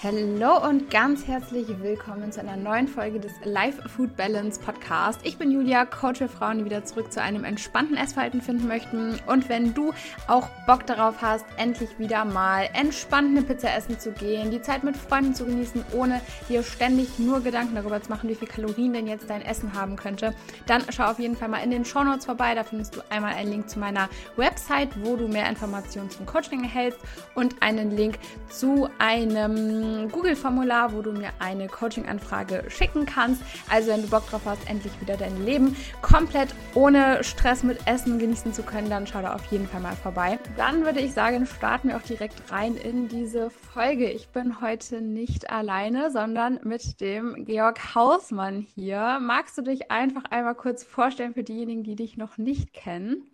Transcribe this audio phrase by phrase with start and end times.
[0.00, 5.18] Hallo und ganz herzlich willkommen zu einer neuen Folge des Life Food Balance Podcast.
[5.24, 9.18] Ich bin Julia, Coach für Frauen, die wieder zurück zu einem entspannten Essverhalten finden möchten.
[9.26, 9.92] Und wenn du
[10.28, 14.84] auch Bock darauf hast, endlich wieder mal entspannt eine Pizza essen zu gehen, die Zeit
[14.84, 18.92] mit Freunden zu genießen, ohne dir ständig nur Gedanken darüber zu machen, wie viel Kalorien
[18.92, 20.32] denn jetzt dein Essen haben könnte,
[20.66, 22.54] dann schau auf jeden Fall mal in den Show Notes vorbei.
[22.54, 26.62] Da findest du einmal einen Link zu meiner Website, wo du mehr Informationen zum Coaching
[26.62, 27.00] erhältst
[27.34, 33.42] und einen Link zu einem Google-Formular, wo du mir eine Coaching-Anfrage schicken kannst.
[33.70, 38.18] Also wenn du Bock drauf hast, endlich wieder dein Leben komplett ohne Stress mit Essen
[38.18, 40.38] genießen zu können, dann schau da auf jeden Fall mal vorbei.
[40.56, 44.10] Dann würde ich sagen, starten wir auch direkt rein in diese Folge.
[44.10, 49.18] Ich bin heute nicht alleine, sondern mit dem Georg Hausmann hier.
[49.20, 53.30] Magst du dich einfach einmal kurz vorstellen für diejenigen, die dich noch nicht kennen?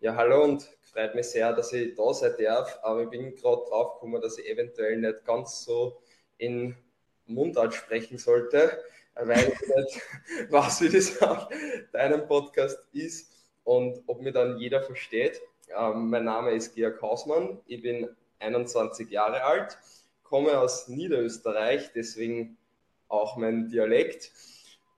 [0.00, 2.78] Ja, hallo und freut mich sehr, dass ich da sein darf.
[2.82, 6.00] Aber ich bin gerade drauf gekommen, dass ich eventuell nicht ganz so
[6.38, 6.76] in
[7.26, 8.82] Mundart sprechen sollte,
[9.14, 11.48] weil ich nicht weiß, wie das auf
[11.92, 13.32] deinem Podcast ist
[13.64, 15.40] und ob mir dann jeder versteht.
[15.76, 18.08] Ähm, mein Name ist Georg Hausmann, ich bin
[18.40, 19.78] 21 Jahre alt,
[20.22, 22.58] komme aus Niederösterreich, deswegen
[23.08, 24.32] auch mein Dialekt.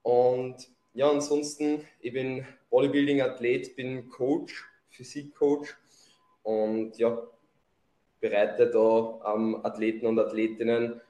[0.03, 5.77] Und ja, ansonsten, ich bin Bodybuilding-Athlet, bin Coach, Physik-Coach
[6.45, 7.21] und ja,
[8.21, 11.01] bereite da ähm, Athleten und Athletinnen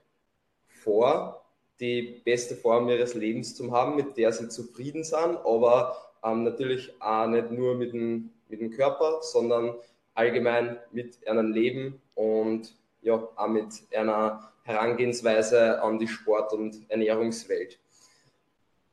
[0.67, 1.45] vor,
[1.81, 6.91] die beste Form ihres Lebens zu haben, mit der sie zufrieden sind, aber ähm, natürlich
[7.01, 9.75] auch nicht nur mit dem, mit dem Körper, sondern
[10.15, 17.79] allgemein mit einem Leben und ja, auch mit einer Herangehensweise an die Sport- und Ernährungswelt.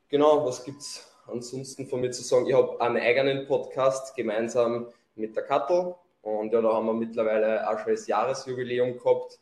[0.08, 2.46] Genau, was gibt es ansonsten von mir zu sagen?
[2.46, 7.68] Ich habe einen eigenen Podcast gemeinsam mit der Kattel und ja, da haben wir mittlerweile
[7.68, 9.40] auch schon das Jahresjubiläum gehabt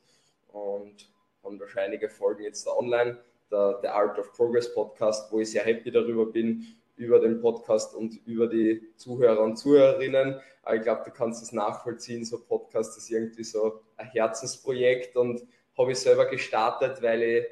[0.52, 1.10] und
[1.44, 3.18] haben einige Folgen jetzt da online.
[3.50, 6.64] Der, der Art of Progress Podcast, wo ich sehr happy darüber bin,
[6.96, 10.40] über den Podcast und über die Zuhörer und Zuhörerinnen.
[10.62, 12.24] Aber ich glaube, du kannst es nachvollziehen.
[12.24, 15.42] So ein Podcast ist irgendwie so ein Herzensprojekt und
[15.76, 17.46] habe ich selber gestartet, weil ich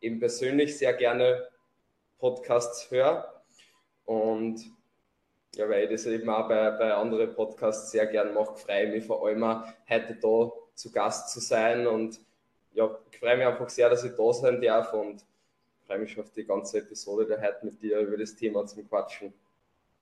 [0.00, 1.46] eben persönlich sehr gerne
[2.18, 3.42] Podcasts höre
[4.06, 4.64] und
[5.56, 8.94] ja, weil ich das eben auch bei, bei anderen Podcasts sehr gern mache, freue ich
[8.94, 11.86] mich vor allem auch, heute da zu Gast zu sein.
[11.86, 12.20] Und
[12.72, 15.24] ja, ich freue mich einfach sehr, dass ich da sein darf und
[15.86, 18.88] freue mich schon auf die ganze Episode der heute mit dir über das Thema zum
[18.88, 19.32] Quatschen.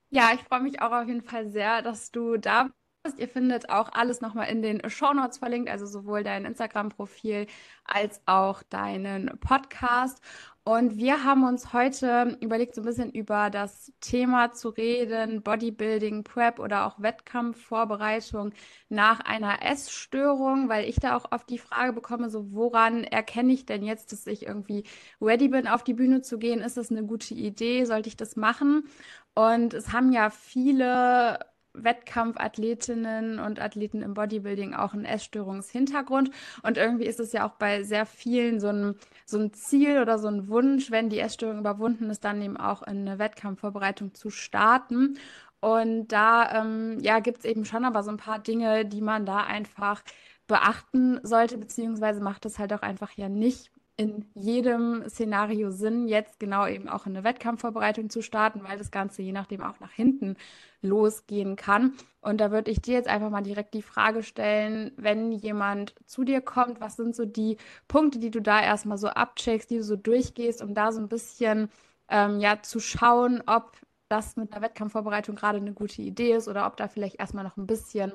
[0.09, 2.69] Ja, ich freue mich auch auf jeden Fall sehr, dass du da
[3.03, 3.19] bist.
[3.19, 7.47] Ihr findet auch alles nochmal in den Show Notes verlinkt, also sowohl dein Instagram-Profil
[7.83, 10.21] als auch deinen Podcast.
[10.65, 16.23] Und wir haben uns heute überlegt, so ein bisschen über das Thema zu reden, Bodybuilding,
[16.23, 18.53] Prep oder auch Wettkampfvorbereitung
[18.87, 23.65] nach einer Essstörung, weil ich da auch oft die Frage bekomme, so woran erkenne ich
[23.65, 24.85] denn jetzt, dass ich irgendwie
[25.21, 26.61] ready bin, auf die Bühne zu gehen?
[26.61, 27.83] Ist das eine gute Idee?
[27.83, 28.87] Sollte ich das machen?
[29.35, 31.39] Und es haben ja viele
[31.73, 36.31] Wettkampfathletinnen und Athleten im Bodybuilding auch einen Essstörungshintergrund.
[36.61, 38.95] Und irgendwie ist es ja auch bei sehr vielen so ein,
[39.25, 42.83] so ein Ziel oder so ein Wunsch, wenn die Essstörung überwunden ist, dann eben auch
[42.83, 45.17] in eine Wettkampfvorbereitung zu starten.
[45.59, 49.25] Und da ähm, ja, gibt es eben schon aber so ein paar Dinge, die man
[49.25, 50.03] da einfach
[50.47, 56.39] beachten sollte, beziehungsweise macht es halt auch einfach ja nicht in jedem Szenario Sinn, jetzt
[56.39, 59.91] genau eben auch in eine Wettkampfvorbereitung zu starten, weil das Ganze je nachdem auch nach
[59.91, 60.35] hinten
[60.81, 61.93] losgehen kann.
[62.21, 66.23] Und da würde ich dir jetzt einfach mal direkt die Frage stellen, wenn jemand zu
[66.23, 69.83] dir kommt, was sind so die Punkte, die du da erstmal so abcheckst, die du
[69.83, 71.69] so durchgehst, um da so ein bisschen
[72.09, 73.77] ähm, ja zu schauen, ob
[74.09, 77.57] das mit einer Wettkampfvorbereitung gerade eine gute Idee ist oder ob da vielleicht erstmal noch
[77.57, 78.13] ein bisschen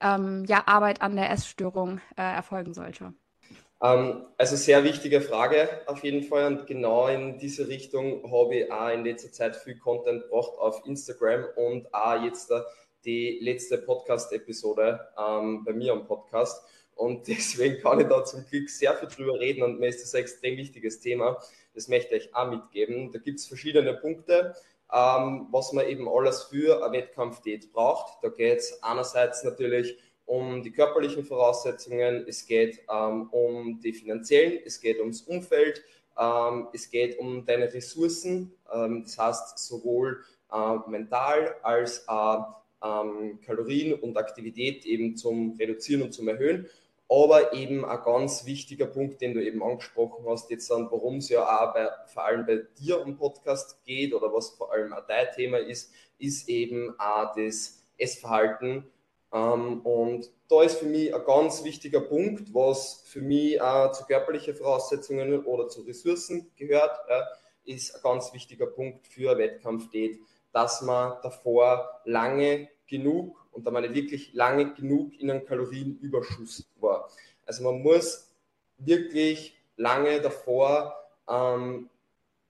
[0.00, 3.14] ähm, ja, Arbeit an der Essstörung äh, erfolgen sollte.
[3.82, 8.72] Ähm, also sehr wichtige Frage auf jeden Fall und genau in diese Richtung habe ich
[8.72, 12.52] auch in letzter Zeit viel Content gebracht auf Instagram und auch jetzt
[13.04, 16.64] die letzte Podcast-Episode ähm, bei mir am Podcast.
[16.94, 20.14] Und deswegen kann ich da zum Glück sehr viel drüber reden und mir ist das
[20.14, 21.38] ein extrem wichtiges Thema.
[21.74, 23.10] Das möchte ich auch mitgeben.
[23.10, 24.54] Da gibt es verschiedene Punkte,
[24.92, 28.22] ähm, was man eben alles für eine Wettkampfdiät braucht.
[28.22, 30.02] Da geht es einerseits natürlich um
[30.64, 35.82] die körperlichen Voraussetzungen, es geht ähm, um die finanziellen, es geht ums Umfeld,
[36.18, 43.40] ähm, es geht um deine Ressourcen, ähm, das heißt sowohl äh, mental als auch ähm,
[43.44, 46.66] Kalorien und Aktivität eben zum Reduzieren und zum Erhöhen.
[47.08, 51.28] Aber eben ein ganz wichtiger Punkt, den du eben angesprochen hast, jetzt dann, warum es
[51.28, 55.06] ja auch bei, vor allem bei dir am Podcast geht oder was vor allem auch
[55.06, 58.90] dein Thema ist, ist eben auch das Essverhalten
[59.32, 64.54] und da ist für mich ein ganz wichtiger Punkt, was für mich auch zu körperlichen
[64.54, 66.98] Voraussetzungen oder zu Ressourcen gehört,
[67.64, 70.20] ist ein ganz wichtiger Punkt für Wettkampfdiät,
[70.52, 76.68] dass man davor lange genug, und da meine ich wirklich lange genug in einem Kalorienüberschuss
[76.80, 77.08] war.
[77.46, 78.30] Also man muss
[78.76, 80.94] wirklich lange davor
[81.26, 81.88] ähm,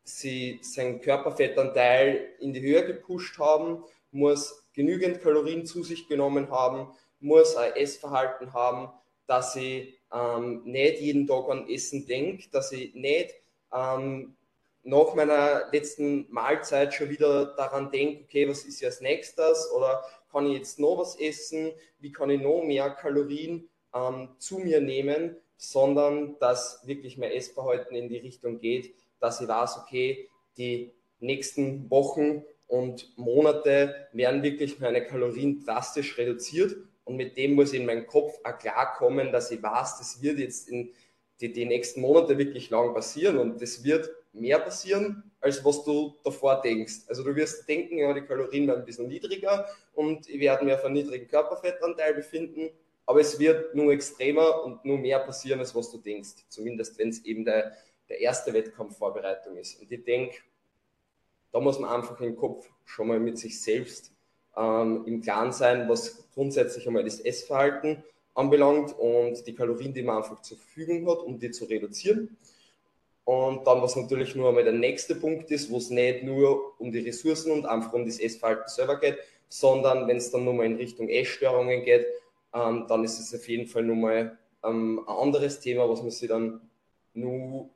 [0.02, 6.88] sie seinen Körperfettanteil in die Höhe gepusht haben, muss genügend Kalorien zu sich genommen haben,
[7.20, 8.92] muss ein Essverhalten haben,
[9.26, 13.34] dass ich ähm, nicht jeden Tag an Essen denke, dass ich nicht
[13.72, 14.36] ähm,
[14.82, 20.46] nach meiner letzten Mahlzeit schon wieder daran denke, okay, was ist jetzt nächstes oder kann
[20.46, 25.36] ich jetzt noch was essen, wie kann ich noch mehr Kalorien ähm, zu mir nehmen,
[25.56, 31.88] sondern dass wirklich mein Essverhalten in die Richtung geht, dass ich weiß, okay, die nächsten
[31.90, 32.42] Wochen
[32.72, 36.74] und Monate werden wirklich meine Kalorien drastisch reduziert
[37.04, 40.70] und mit dem muss in meinen Kopf auch klarkommen, dass ich weiß, das wird jetzt
[40.70, 40.90] in
[41.42, 46.14] die, die nächsten Monate wirklich lang passieren und das wird mehr passieren, als was du
[46.24, 47.00] davor denkst.
[47.08, 50.72] Also du wirst denken, ja, die Kalorien werden ein bisschen niedriger und ich werde mich
[50.72, 52.70] auf einen niedrigen Körperfettanteil befinden,
[53.04, 56.46] aber es wird nur extremer und nur mehr passieren, als was du denkst.
[56.48, 57.76] Zumindest wenn es eben der,
[58.08, 59.78] der erste Wettkampfvorbereitung ist.
[59.78, 60.38] Und ich denke,
[61.52, 64.12] da muss man einfach im Kopf schon mal mit sich selbst
[64.56, 68.02] ähm, im Klaren sein, was grundsätzlich einmal das Essverhalten
[68.34, 72.36] anbelangt und die Kalorien, die man einfach zur Verfügung hat, um die zu reduzieren.
[73.24, 76.90] Und dann, was natürlich nur einmal der nächste Punkt ist, wo es nicht nur um
[76.90, 80.76] die Ressourcen und einfach um das Essverhalten selber geht, sondern wenn es dann nochmal in
[80.76, 82.06] Richtung Essstörungen geht,
[82.54, 86.28] ähm, dann ist es auf jeden Fall nochmal ähm, ein anderes Thema, was man sich
[86.28, 86.60] dann
[87.14, 87.68] nur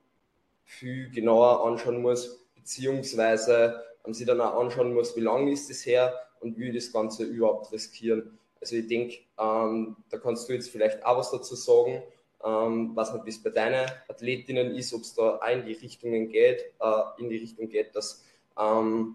[0.64, 5.86] viel genauer anschauen muss, beziehungsweise man sich dann auch anschauen muss, wie lange ist es
[5.86, 8.36] her und wie das Ganze überhaupt riskieren.
[8.60, 12.02] Also ich denke, ähm, da kannst du jetzt vielleicht auch was dazu sagen,
[12.44, 16.28] ähm, was nicht, es bei deinen Athletinnen ist, ob es da auch in die Richtungen
[16.28, 18.24] geht, äh, in die Richtung geht, dass
[18.58, 19.14] ähm,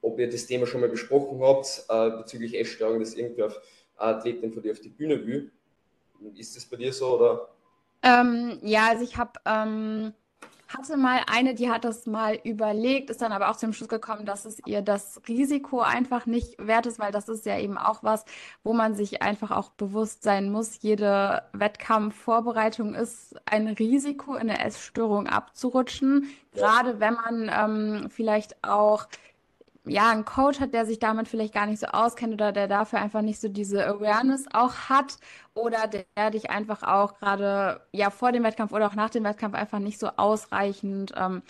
[0.00, 3.60] ob ihr das Thema schon mal besprochen habt, äh, bezüglich Essstörung, dass irgendwie auf
[3.96, 5.52] Athletin von dir auf die Bühne will.
[6.34, 7.48] Ist das bei dir so oder?
[8.02, 10.12] Ähm, ja, also ich habe ähm,
[10.74, 14.26] hatte mal eine, die hat das mal überlegt, ist dann aber auch zum Schluss gekommen,
[14.26, 18.02] dass es ihr das Risiko einfach nicht wert ist, weil das ist ja eben auch
[18.02, 18.24] was,
[18.62, 20.82] wo man sich einfach auch bewusst sein muss.
[20.82, 29.06] Jede Wettkampfvorbereitung ist ein Risiko, in eine Essstörung abzurutschen, gerade wenn man ähm, vielleicht auch
[29.84, 33.00] ja, einen Coach hat, der sich damit vielleicht gar nicht so auskennt oder der dafür
[33.00, 35.16] einfach nicht so diese Awareness auch hat
[35.54, 39.54] oder der, dich einfach auch gerade ja vor dem Wettkampf oder auch nach dem Wettkampf
[39.54, 41.42] einfach nicht so ausreichend ähm,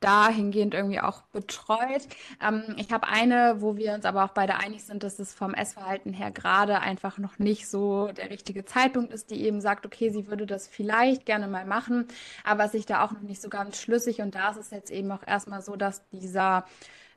[0.00, 2.08] dahingehend irgendwie auch betreut.
[2.42, 5.52] Ähm, ich habe eine, wo wir uns aber auch beide einig sind, dass es vom
[5.52, 10.10] Essverhalten her gerade einfach noch nicht so der richtige Zeitpunkt ist, die eben sagt, okay,
[10.10, 12.06] sie würde das vielleicht gerne mal machen,
[12.44, 15.10] aber sich da auch noch nicht so ganz schlüssig und da ist es jetzt eben
[15.12, 16.64] auch erstmal so, dass dieser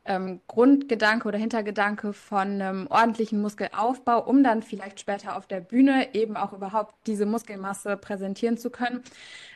[0.06, 6.14] ähm, Grundgedanke oder Hintergedanke von einem ordentlichen Muskelaufbau, um dann vielleicht später auf der Bühne
[6.14, 9.04] eben auch überhaupt diese Muskelmasse präsentieren zu können,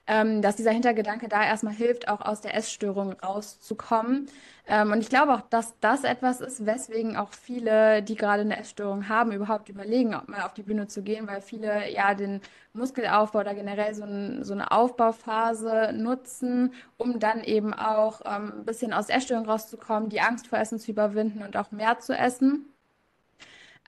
[0.07, 4.29] ähm, dass dieser Hintergedanke da erstmal hilft, auch aus der Essstörung rauszukommen.
[4.69, 8.57] Ähm, und ich glaube auch, dass das etwas ist, weswegen auch viele, die gerade eine
[8.57, 12.41] Essstörung haben, überhaupt überlegen, ob mal auf die Bühne zu gehen, weil viele ja den
[12.73, 18.65] Muskelaufbau oder generell so, ein, so eine Aufbauphase nutzen, um dann eben auch ähm, ein
[18.65, 22.65] bisschen aus Essstörung rauszukommen, die Angst vor Essen zu überwinden und auch mehr zu essen.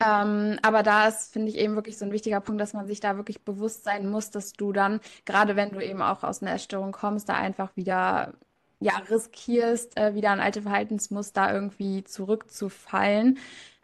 [0.05, 2.99] Ähm, aber da ist, finde ich, eben wirklich so ein wichtiger Punkt, dass man sich
[3.01, 6.53] da wirklich bewusst sein muss, dass du dann, gerade wenn du eben auch aus einer
[6.53, 8.33] Essstörung kommst, da einfach wieder
[8.79, 13.37] ja, riskierst, äh, wieder an alte Verhaltensmuster irgendwie zurückzufallen.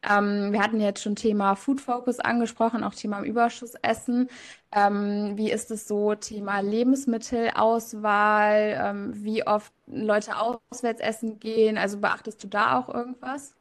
[0.10, 4.30] Ähm, wir hatten jetzt schon Thema Food Focus angesprochen, auch Thema Überschussessen.
[4.72, 11.78] Ähm, wie ist es so, Thema Lebensmittelauswahl, ähm, wie oft Leute auswärts essen gehen?
[11.78, 13.56] Also beachtest du da auch irgendwas?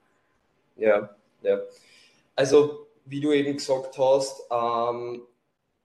[0.77, 1.09] Ja,
[1.43, 1.59] ja.
[2.37, 5.23] Also, wie du eben gesagt hast, ähm,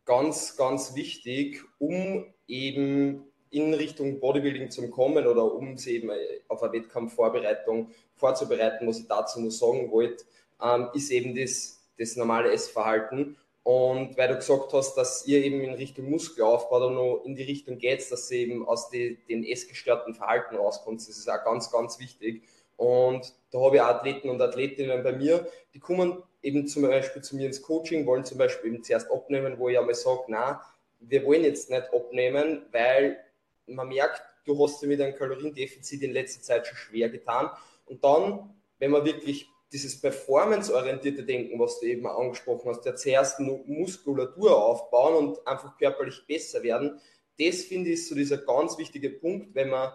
[0.06, 6.12] ganz, ganz wichtig, um eben in Richtung Bodybuilding zu kommen oder um sie eben
[6.48, 10.24] auf eine Wettkampfvorbereitung vorzubereiten, was ich dazu nur sagen wollte,
[10.62, 13.38] ähm, ist eben das, das normale Essverhalten.
[13.63, 17.44] Und weil du gesagt hast, dass ihr eben in Richtung Muskelaufbau oder noch in die
[17.44, 21.70] Richtung geht, dass ihr eben aus die, den essgestörten Verhalten rauskommt, das ist auch ganz,
[21.72, 22.44] ganz wichtig.
[22.79, 27.36] Und da habe ich Athleten und Athletinnen bei mir, die kommen eben zum Beispiel zu
[27.36, 30.62] mir ins Coaching, wollen zum Beispiel eben zuerst abnehmen, wo ich einmal sage, na,
[31.01, 33.19] wir wollen jetzt nicht abnehmen, weil
[33.67, 37.50] man merkt, du hast dir mit einem Kaloriendefizit in letzter Zeit schon schwer getan.
[37.86, 43.41] Und dann, wenn wir wirklich dieses performanceorientierte Denken, was du eben angesprochen hast, der zuerst
[43.41, 47.01] Muskulatur aufbauen und einfach körperlich besser werden,
[47.38, 49.91] das finde ich so dieser ganz wichtige Punkt, wenn man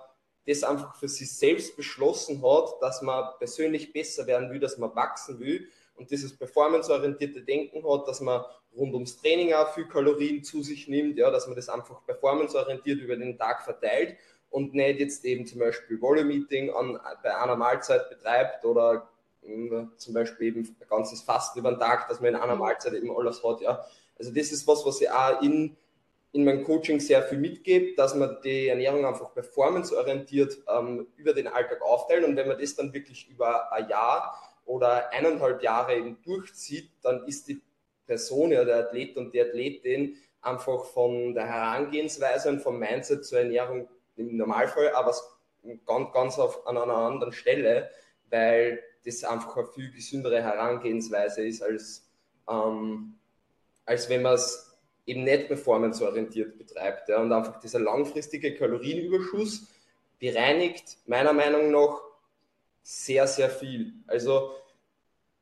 [0.47, 4.95] das einfach für sich selbst beschlossen hat, dass man persönlich besser werden will, dass man
[4.95, 8.45] wachsen will und dieses performanceorientierte Denken hat, dass man
[8.77, 13.01] rund ums Training auch viel Kalorien zu sich nimmt, ja, dass man das einfach performanceorientiert
[13.01, 14.17] über den Tag verteilt
[14.51, 16.73] und nicht jetzt eben zum Beispiel Volume-Meeting
[17.23, 19.09] bei einer Mahlzeit betreibt oder
[19.43, 22.61] äh, zum Beispiel eben ein ganzes Fasten über den Tag, dass man in einer mhm.
[22.61, 23.85] Mahlzeit eben alles hat, ja.
[24.17, 25.77] Also das ist was, was ich auch in,
[26.35, 31.47] in meinem Coaching sehr viel mitgebe, dass man die Ernährung einfach performanceorientiert ähm, über den
[31.47, 32.25] Alltag aufteilt.
[32.25, 37.25] Und wenn man das dann wirklich über ein Jahr oder eineinhalb Jahre eben durchzieht, dann
[37.29, 37.63] ist die
[38.05, 43.39] Person, ja, der Athlet und die Athletin einfach von der Herangehensweise und vom Mindset zur
[43.39, 45.15] Ernährung im Normalfall aber
[45.87, 47.91] ganz, ganz auf, an einer anderen Stelle,
[48.29, 52.11] weil das einfach eine viel gesündere Herangehensweise ist, als,
[52.51, 53.15] ähm,
[53.85, 54.74] als wenn man es
[55.07, 57.09] eben nicht performanceorientiert betreibt.
[57.09, 59.69] Ja, und einfach dieser langfristige Kalorienüberschuss
[60.19, 62.01] bereinigt meiner Meinung nach
[62.83, 63.93] sehr, sehr viel.
[64.07, 64.53] Also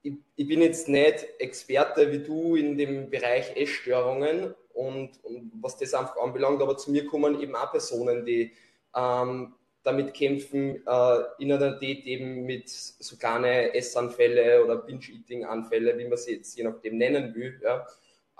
[0.02, 5.76] ich, ich, bin jetzt nicht Experte wie du in dem Bereich Essstörungen und, und, was
[5.76, 8.52] das einfach anbelangt, aber zu mir kommen eben auch Personen, die
[8.96, 9.54] ähm,
[9.84, 16.18] damit kämpfen, äh, in einer Diät eben mit so kleine Essanfälle oder Binge-Eating-Anfälle, wie man
[16.18, 17.86] sie jetzt je nachdem nennen will, ja,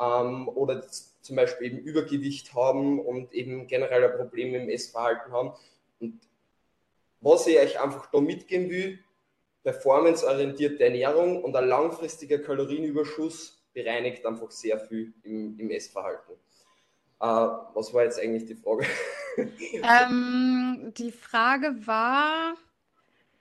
[0.01, 0.81] ähm, oder
[1.23, 5.53] zum Beispiel eben Übergewicht haben und eben generell ein Problem im Essverhalten haben.
[6.01, 6.21] Und
[7.21, 8.99] was ich euch einfach da mitgeben will,
[9.63, 16.33] performanceorientierte Ernährung und ein langfristiger Kalorienüberschuss bereinigt einfach sehr viel im, im Essverhalten.
[17.21, 18.87] Äh, was war jetzt eigentlich die Frage?
[19.83, 22.55] Ähm, die Frage war,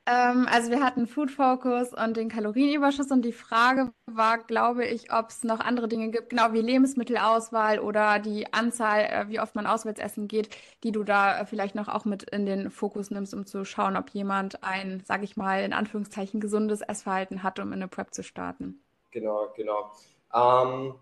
[0.08, 5.14] ähm, also wir hatten Food Focus und den Kalorienüberschuss und die Frage war, glaube ich,
[5.14, 9.54] ob es noch andere Dinge gibt, genau wie Lebensmittelauswahl oder die Anzahl, äh, wie oft
[9.54, 10.50] man auswärts essen geht,
[10.84, 13.96] die du da äh, vielleicht noch auch mit in den Fokus nimmst, um zu schauen,
[13.96, 18.12] ob jemand ein, sage ich mal, in Anführungszeichen gesundes Essverhalten hat, um in eine Prep
[18.14, 18.82] zu starten.
[19.12, 19.92] Genau, genau.
[20.34, 20.96] Ähm,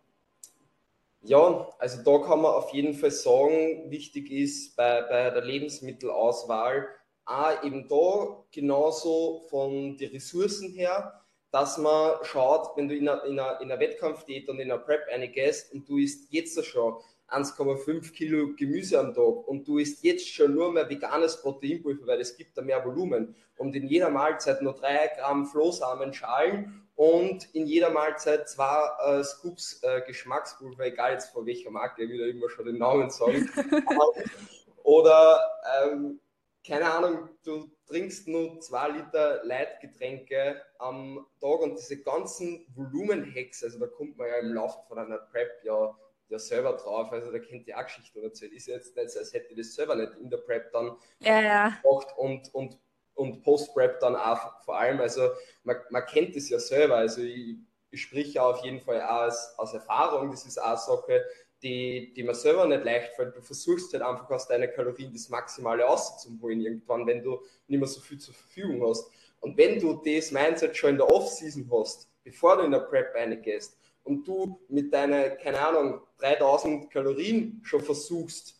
[1.21, 6.87] ja, also da kann man auf jeden Fall sagen, wichtig ist bei, bei der Lebensmittelauswahl,
[7.29, 11.21] auch eben da genauso von den Ressourcen her,
[11.51, 14.81] dass man schaut, wenn du in einer, in einer, in einer Wettkampfdiät und in einer
[14.81, 16.95] Prep eine gehst und du isst jetzt schon
[17.29, 22.19] 1,5 Kilo Gemüse am Tag und du isst jetzt schon nur mehr veganes Proteinpulver, weil
[22.19, 27.65] es gibt da mehr Volumen und in jeder Mahlzeit nur 3 Gramm Flohsamenschalen und in
[27.65, 32.25] jeder Mahlzeit zwei äh, Scoops äh, Geschmackspulver, egal jetzt von welcher Marke, ich will da
[32.25, 33.50] immer schon den Namen sagen.
[34.83, 35.39] Oder
[35.83, 36.19] ähm,
[36.65, 43.79] keine Ahnung, du trinkst nur zwei Liter Leitgetränke am Tag und diese ganzen Volumenhacks, also
[43.79, 45.95] da kommt man ja im Laufe von einer Prep ja,
[46.27, 48.53] ja selber drauf, also da kennt ihr auch Geschichten erzählt.
[48.53, 51.41] Ist jetzt nicht so, als hätte ich das selber nicht in der Prep dann ja,
[51.41, 51.79] ja.
[51.81, 52.77] gemacht und, und,
[53.15, 55.29] und Post-Prep dann auch vor allem, also
[55.63, 57.57] man, man kennt das ja selber, also ich,
[57.91, 61.25] ich spreche auf jeden Fall auch aus, aus Erfahrung, das ist auch Sache,
[61.61, 63.35] die, die mir selber nicht leicht fällt.
[63.35, 67.87] Du versuchst halt einfach aus deinen Kalorien das Maximale rauszuholen irgendwann, wenn du nicht mehr
[67.87, 69.09] so viel zur Verfügung hast.
[69.41, 73.13] Und wenn du das Mindset schon in der Off-Season hast, bevor du in der Prep
[73.15, 78.55] reingehst und du mit deinen, keine Ahnung, 3000 Kalorien schon versuchst,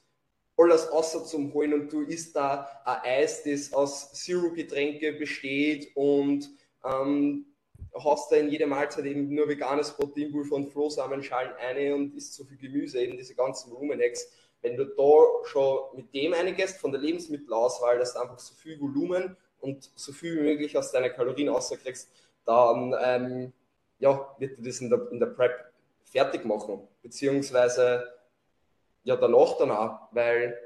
[0.58, 6.50] alles außer zum holen und du isst da ein Eis, das aus Zero-Getränke besteht und
[6.84, 7.46] ähm,
[8.04, 12.44] hast da in jeder Mahlzeit eben nur veganes Proteinpulver und Flohsamenschalen eine und isst so
[12.44, 14.32] viel Gemüse, eben diese ganzen Volumenecks.
[14.62, 18.80] Wenn du da schon mit dem eingehst, von der Lebensmittelauswahl, dass du einfach so viel
[18.80, 22.10] Volumen und so viel wie möglich aus deiner Kalorien rauskriegst,
[22.46, 23.54] dann ähm,
[24.00, 25.72] ja, wird dir das in der, in der Prep
[26.04, 26.88] fertig machen.
[27.02, 28.14] Beziehungsweise
[29.04, 30.58] ja danach dann auch, weil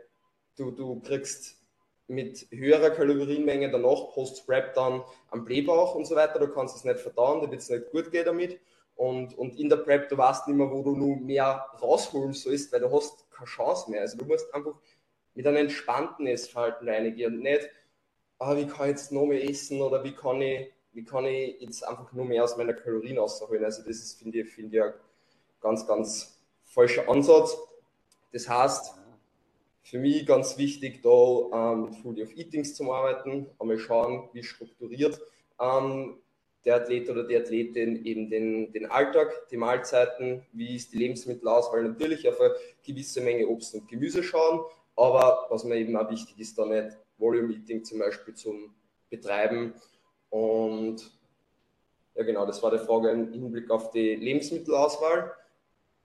[0.57, 1.62] du, du kriegst
[2.13, 6.39] mit höherer Kalorienmenge danach Post-Prep dann am Blähbauch und so weiter.
[6.39, 8.59] Du kannst es nicht verdauen, da wird es nicht gut gehen damit.
[8.95, 12.71] Und, und in der Prep, du weißt nicht mehr, wo du nur mehr rausholen sollst,
[12.71, 14.01] weil du hast keine Chance mehr.
[14.01, 14.75] Also du musst einfach
[15.33, 17.69] mit einem entspannten Essverhalten reingehen und nicht,
[18.39, 21.59] ah, wie kann ich jetzt noch mehr essen oder wie kann ich, wie kann ich
[21.59, 23.63] jetzt einfach nur mehr aus meiner Kalorien rausholen.
[23.63, 24.93] Also das ist, finde ich, finde ich, ein
[25.59, 27.57] ganz, ganz falscher Ansatz.
[28.31, 28.95] Das heißt,
[29.83, 34.41] für mich ganz wichtig, da ähm, mit Foodie of Eatings zu arbeiten, einmal schauen, wie
[34.41, 35.21] strukturiert
[35.59, 36.17] ähm,
[36.65, 41.83] der Athlet oder die Athletin eben den, den Alltag, die Mahlzeiten, wie ist die Lebensmittelauswahl,
[41.83, 44.61] natürlich auf eine gewisse Menge Obst und Gemüse schauen,
[44.95, 48.73] aber was mir eben auch wichtig ist, da nicht Volume Eating zum Beispiel zum
[49.09, 49.73] Betreiben
[50.29, 51.11] und
[52.15, 55.33] Ja, genau, das war die Frage im Hinblick auf die Lebensmittelauswahl.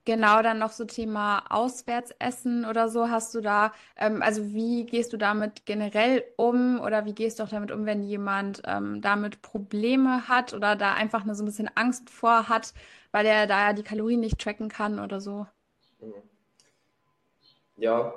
[0.08, 3.10] Genau, dann noch so Thema Auswärtsessen oder so.
[3.10, 7.42] Hast du da, ähm, also wie gehst du damit generell um oder wie gehst du
[7.42, 11.46] auch damit um, wenn jemand ähm, damit Probleme hat oder da einfach nur so ein
[11.46, 12.72] bisschen Angst vor hat,
[13.12, 15.46] weil er da ja die Kalorien nicht tracken kann oder so?
[16.00, 16.14] Mhm.
[17.76, 18.14] Ja,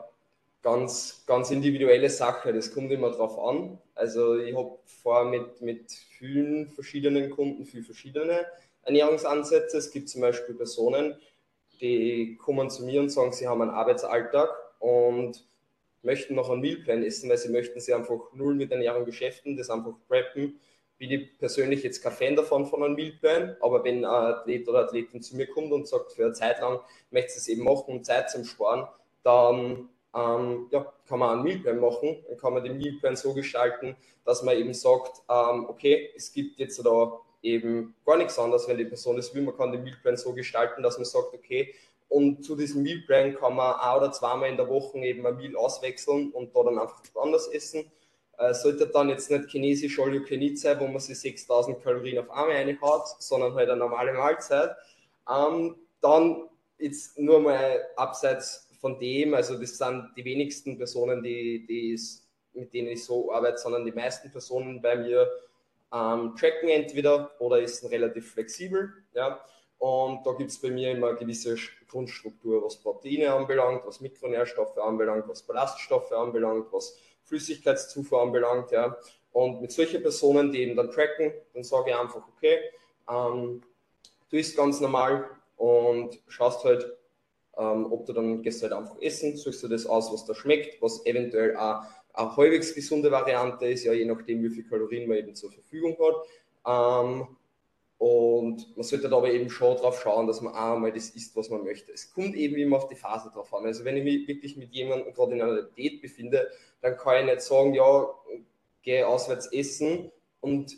[0.62, 2.54] ganz, ganz individuelle Sache.
[2.54, 3.80] Das kommt immer drauf an.
[3.96, 8.46] Also ich habe vor mit, mit vielen verschiedenen Kunden viel verschiedene
[8.84, 9.78] Ernährungsansätze.
[9.78, 11.18] Es gibt zum Beispiel Personen,
[11.82, 15.44] die kommen zu mir und sagen, sie haben einen Arbeitsalltag und
[16.04, 19.70] möchten noch einen Mealplan essen, weil sie möchten sie einfach null mit Ernährung beschäftigen, das
[19.70, 20.60] einfach preppen.
[20.98, 24.80] Bin ich persönlich jetzt kein Fan davon von einem Mealplan, aber wenn ein Athlet oder
[24.80, 27.86] Athletin zu mir kommt und sagt, für eine Zeit lang möchte sie es eben machen,
[27.88, 28.88] um Zeit zum Sparen,
[29.24, 32.24] dann ähm, ja, kann man einen Mealplan machen.
[32.28, 33.96] Dann kann man den Mealplan so gestalten,
[34.26, 38.78] dass man eben sagt, ähm, okay, es gibt jetzt da eben gar nichts anderes, wenn
[38.78, 39.42] die Person das will.
[39.42, 41.74] Man kann den Mealplan so gestalten, dass man sagt, okay,
[42.10, 45.56] und zu diesem Mealplan kann man ein oder zweimal in der Woche eben ein Meal
[45.56, 47.90] auswechseln und da dann einfach anders essen.
[48.38, 51.82] Äh, sollte dann jetzt nicht chinesisch all you can eat sein, wo man sich 6000
[51.82, 54.76] Kalorien auf einmal reinhaut, sondern halt eine normale Mahlzeit.
[55.30, 61.66] Ähm, dann jetzt nur mal abseits von dem, also das sind die wenigsten Personen, die,
[61.66, 65.30] die ist, mit denen ich so arbeite, sondern die meisten Personen bei mir
[65.94, 68.94] ähm, tracken entweder oder ist relativ flexibel.
[69.14, 69.44] Ja?
[69.78, 71.56] Und da gibt es bei mir immer eine gewisse
[71.88, 78.72] Grundstruktur, was Proteine anbelangt, was Mikronährstoffe anbelangt, was Ballaststoffe anbelangt, was Flüssigkeitszufuhr anbelangt.
[78.72, 78.96] Ja?
[79.32, 82.60] Und mit solchen Personen, die eben dann tracken, dann sage ich einfach, okay,
[83.10, 83.62] ähm,
[84.30, 86.98] du isst ganz normal und schaust halt,
[87.58, 90.82] ähm, ob du dann gehst halt einfach essen, suchst du das aus, was da schmeckt,
[90.82, 95.18] was eventuell auch eine halbwegs gesunde Variante ist, ja, je nachdem, wie viel Kalorien man
[95.18, 96.26] eben zur Verfügung hat.
[96.68, 97.38] Ähm,
[97.98, 101.52] und man sollte aber eben schon darauf schauen, dass man auch einmal das isst, was
[101.52, 101.92] man möchte.
[101.92, 103.66] Es kommt eben immer auf die Phase drauf an.
[103.66, 106.50] Also wenn ich mich wirklich mit jemandem gerade in einer Diät befinde,
[106.82, 108.10] dann kann ich nicht sagen, ja,
[108.82, 110.76] geh auswärts essen und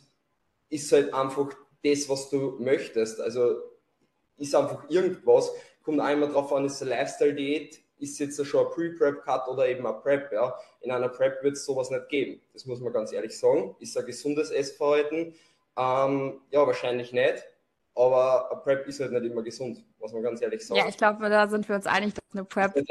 [0.70, 3.22] ist halt einfach das, was du möchtest.
[3.22, 3.56] Also
[4.38, 5.50] ist einfach irgendwas,
[5.84, 10.02] kommt einmal drauf an, ist eine Lifestyle-Diät, ist jetzt schon ein Pre-Prep-Cut oder eben ein
[10.02, 10.32] Prep.
[10.32, 10.56] Ja?
[10.82, 12.42] In einer Prep wird es sowas nicht geben.
[12.54, 13.76] Das muss man ganz ehrlich sagen.
[13.80, 15.34] Ist ein gesundes Essverhalten?
[15.78, 17.44] Ähm, ja, wahrscheinlich nicht.
[17.96, 20.80] Aber ein Prep ist halt nicht immer gesund, muss man ganz ehrlich sagen.
[20.80, 22.86] Ja, ich glaube, da sind wir uns einig, dass eine Prep ein,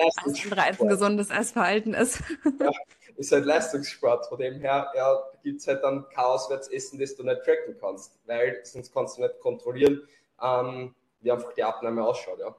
[0.78, 2.20] ein gesundes Essverhalten ist.
[2.60, 2.70] ja,
[3.16, 4.26] ist halt Leistungssport.
[4.26, 8.60] Von dem her ja, gibt es halt dann Chaoswärtsessen, das du nicht tracken kannst, weil
[8.62, 10.02] sonst kannst du nicht kontrollieren,
[10.40, 12.38] ähm, wie einfach die Abnahme ausschaut.
[12.38, 12.54] Ja.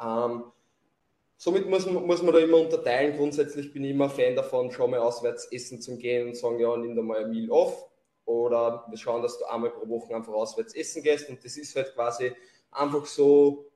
[0.00, 0.44] Ähm,
[1.44, 3.18] somit muss man, muss man da immer unterteilen.
[3.18, 6.74] Grundsätzlich bin ich immer Fan davon, schon mal auswärts essen zu gehen und sagen, ja,
[6.74, 7.86] nimm da mal ein Meal off.
[8.24, 11.28] Oder wir schauen, dass du einmal pro Woche einfach auswärts essen gehst.
[11.28, 12.32] Und das ist halt quasi
[12.70, 13.70] einfach so,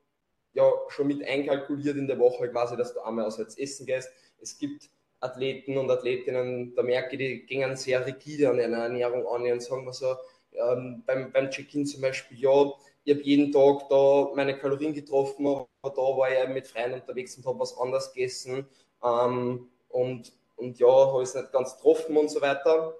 [0.53, 4.09] ja, schon mit einkalkuliert in der Woche quasi, dass du einmal auswärts essen gehst.
[4.41, 9.27] Es gibt Athleten und Athletinnen, da merke ich, die gehen sehr rigide an einer Ernährung
[9.27, 10.15] an und sagen wir so,
[10.53, 12.71] ähm, beim, beim Check-in zum Beispiel, ja,
[13.03, 17.37] ich habe jeden Tag da meine Kalorien getroffen, aber da war ich mit Freunden unterwegs
[17.37, 18.67] und habe was anderes gegessen
[19.03, 22.95] ähm, und, und ja, habe es nicht ganz getroffen und so weiter.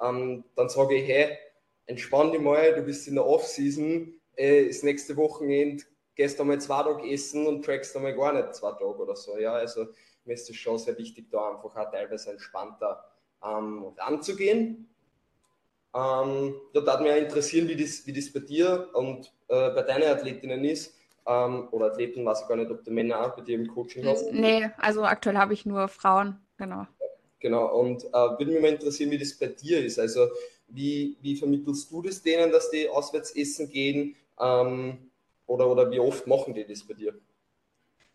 [0.00, 1.38] Ähm, dann sage ich, hey,
[1.86, 5.84] entspann dich mal, du bist in der Off-Season, äh, das nächste Wochenende
[6.14, 9.38] gehst du mal zwei Tage essen und trackst einmal gar nicht zwei Tage oder so.
[9.38, 9.86] Ja, also
[10.24, 13.04] mir ist es schon sehr wichtig, da einfach auch teilweise entspannter
[13.44, 14.88] ähm, ranzugehen.
[15.94, 20.04] Ähm, da würde mich interessieren, wie das, wie das bei dir und äh, bei deinen
[20.04, 20.94] Athletinnen ist.
[21.26, 24.04] Ähm, oder Athleten, weiß ich gar nicht, ob du Männer auch bei dir im Coaching
[24.06, 24.32] hast.
[24.32, 26.86] Nee, also aktuell habe ich nur Frauen, genau.
[27.38, 29.98] Genau, und äh, würde mich mal interessieren, wie das bei dir ist.
[29.98, 30.28] Also,
[30.68, 34.16] wie, wie vermittelst du das denen, dass die auswärts essen gehen?
[34.40, 35.10] Ähm,
[35.46, 37.14] oder, oder wie oft machen die das bei dir?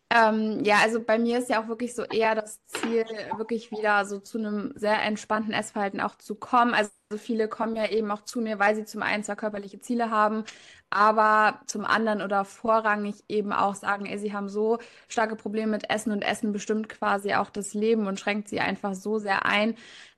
[0.10, 4.06] Ähm, ja, also bei mir ist ja auch wirklich so eher das Ziel, wirklich wieder
[4.06, 6.74] so zu einem sehr entspannten Essverhalten auch zu kommen.
[6.74, 10.10] Also viele kommen ja eben auch zu mir, weil sie zum einen zwar körperliche Ziele
[10.10, 10.46] haben,
[10.90, 14.78] aber zum anderen oder vorrangig eben auch sagen, ey, sie haben so
[15.10, 18.94] starke Probleme mit Essen und Essen bestimmt quasi auch das Leben und schränkt sie einfach
[18.96, 19.76] so sehr ein,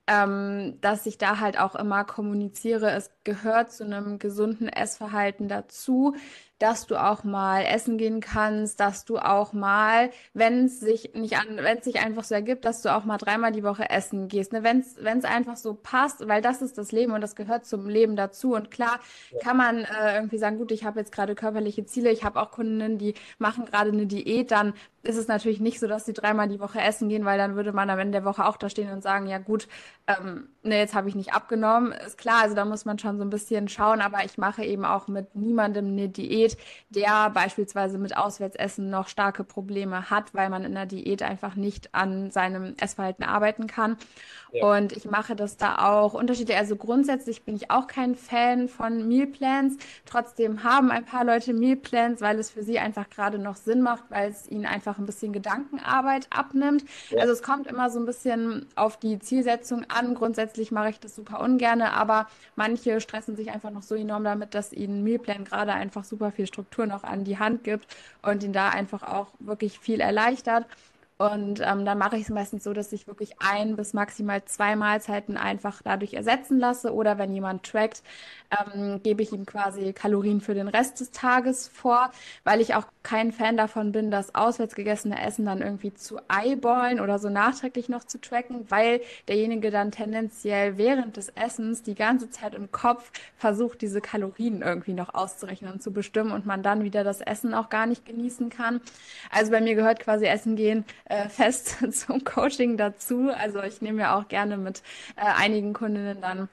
[0.08, 6.15] ähm, dass ich da halt auch immer kommuniziere, es gehört zu einem gesunden Essverhalten dazu,
[6.60, 11.38] dass du auch mal essen gehen kannst, dass du auch mal, wenn es sich nicht
[11.38, 14.28] an, wenn es sich einfach so ergibt, dass du auch mal dreimal die Woche essen
[14.28, 14.63] gehst, ne?
[14.63, 18.15] wenn es einfach so passt, weil das ist das Leben und das gehört zum Leben
[18.15, 19.00] dazu und klar
[19.41, 22.52] kann man äh, irgendwie sagen, gut, ich habe jetzt gerade körperliche Ziele, ich habe auch
[22.52, 26.50] Kundinnen, die machen gerade eine Diät, dann ist es natürlich nicht so, dass sie dreimal
[26.50, 28.92] die Woche essen gehen, weil dann würde man am Ende der Woche auch da stehen
[28.92, 29.68] und sagen, ja gut,
[30.08, 31.92] ähm, ne, jetzt habe ich nicht abgenommen.
[31.92, 34.86] Ist klar, also da muss man schon so ein bisschen schauen, aber ich mache eben
[34.86, 36.58] auch mit niemandem eine Diät,
[36.90, 41.94] der beispielsweise mit Auswärtsessen noch starke Probleme hat, weil man in der Diät einfach nicht
[41.96, 43.98] an seinem Essverhalten arbeiten kann.
[44.52, 44.66] Ja.
[44.66, 46.58] Und ich mache das da auch unterschiedlich.
[46.58, 49.78] Also grundsätzlich bin ich auch kein Fan von Mealplans.
[50.06, 54.06] Trotzdem haben ein paar Leute Mealplans, weil es für sie einfach gerade noch Sinn macht,
[54.10, 56.84] weil es ihnen einfach ein bisschen Gedankenarbeit abnimmt.
[57.10, 57.19] Ja.
[57.19, 60.15] Also es kommt immer so ein bisschen auf die Zielsetzung an.
[60.15, 64.56] Grundsätzlich mache ich das super ungerne, aber manche stressen sich einfach noch so enorm damit,
[64.56, 67.88] dass ihnen Mealplan gerade einfach super viel Struktur noch an die Hand gibt
[68.21, 70.65] und ihnen da einfach auch wirklich viel erleichtert.
[71.21, 74.77] Und ähm, dann mache ich es meistens so, dass ich wirklich ein bis maximal zwei
[74.77, 76.93] Mahlzeiten einfach dadurch ersetzen lasse.
[76.93, 78.03] Oder wenn jemand trackt,
[78.51, 82.10] ähm, gebe ich ihm quasi Kalorien für den Rest des Tages vor,
[82.45, 87.01] weil ich auch kein Fan davon bin, das auswärts gegessene Essen dann irgendwie zu eyeballen
[87.01, 92.29] oder so nachträglich noch zu tracken, weil derjenige dann tendenziell während des Essens die ganze
[92.29, 96.84] Zeit im Kopf versucht, diese Kalorien irgendwie noch auszurechnen und zu bestimmen und man dann
[96.84, 98.79] wieder das Essen auch gar nicht genießen kann.
[99.32, 103.30] Also bei mir gehört quasi Essen gehen äh, fest zum Coaching dazu.
[103.32, 104.84] Also ich nehme ja auch gerne mit
[105.17, 106.50] äh, einigen Kundinnen dann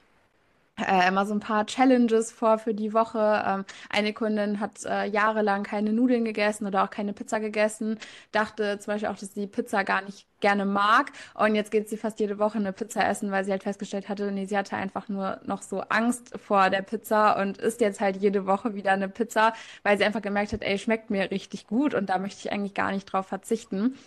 [0.79, 3.43] äh, immer so ein paar Challenges vor für die Woche.
[3.45, 7.97] Ähm, eine Kundin hat äh, jahrelang keine Nudeln gegessen oder auch keine Pizza gegessen,
[8.31, 11.97] dachte zum Beispiel auch, dass sie Pizza gar nicht gerne mag und jetzt geht sie
[11.97, 15.09] fast jede Woche eine Pizza essen, weil sie halt festgestellt hatte, nee, sie hatte einfach
[15.09, 19.09] nur noch so Angst vor der Pizza und isst jetzt halt jede Woche wieder eine
[19.09, 22.51] Pizza, weil sie einfach gemerkt hat, ey, schmeckt mir richtig gut und da möchte ich
[22.51, 23.97] eigentlich gar nicht drauf verzichten.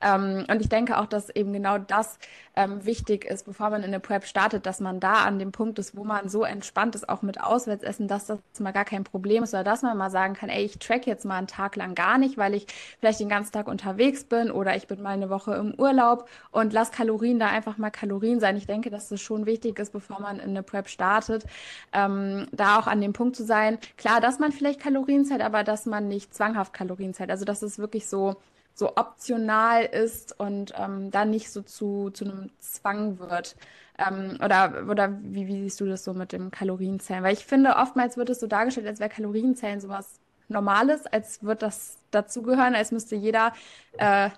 [0.00, 2.18] Ähm, und ich denke auch, dass eben genau das
[2.56, 5.78] ähm, wichtig ist, bevor man in eine Prep startet, dass man da an dem Punkt
[5.78, 9.42] ist, wo man so entspannt ist, auch mit Auswärtsessen, dass das mal gar kein Problem
[9.42, 11.94] ist oder dass man mal sagen kann, ey, ich track jetzt mal einen Tag lang
[11.94, 12.66] gar nicht, weil ich
[12.98, 16.72] vielleicht den ganzen Tag unterwegs bin oder ich bin mal eine Woche im Urlaub und
[16.72, 18.56] lass Kalorien da einfach mal Kalorien sein.
[18.56, 21.44] Ich denke, dass das schon wichtig ist, bevor man in eine Prep startet,
[21.92, 23.78] ähm, da auch an dem Punkt zu sein.
[23.96, 27.30] Klar, dass man vielleicht Kalorien zählt, aber dass man nicht zwanghaft Kalorien zählt.
[27.30, 28.36] Also, dass es wirklich so
[28.80, 33.54] so optional ist und ähm, dann nicht so zu, zu einem Zwang wird.
[33.98, 37.22] Ähm, oder oder wie, wie siehst du das so mit dem Kalorienzählen?
[37.22, 41.60] Weil ich finde, oftmals wird es so dargestellt, als wäre Kalorienzählen sowas Normales, als würde
[41.66, 43.52] das dazugehören, als müsste jeder
[43.98, 44.30] äh,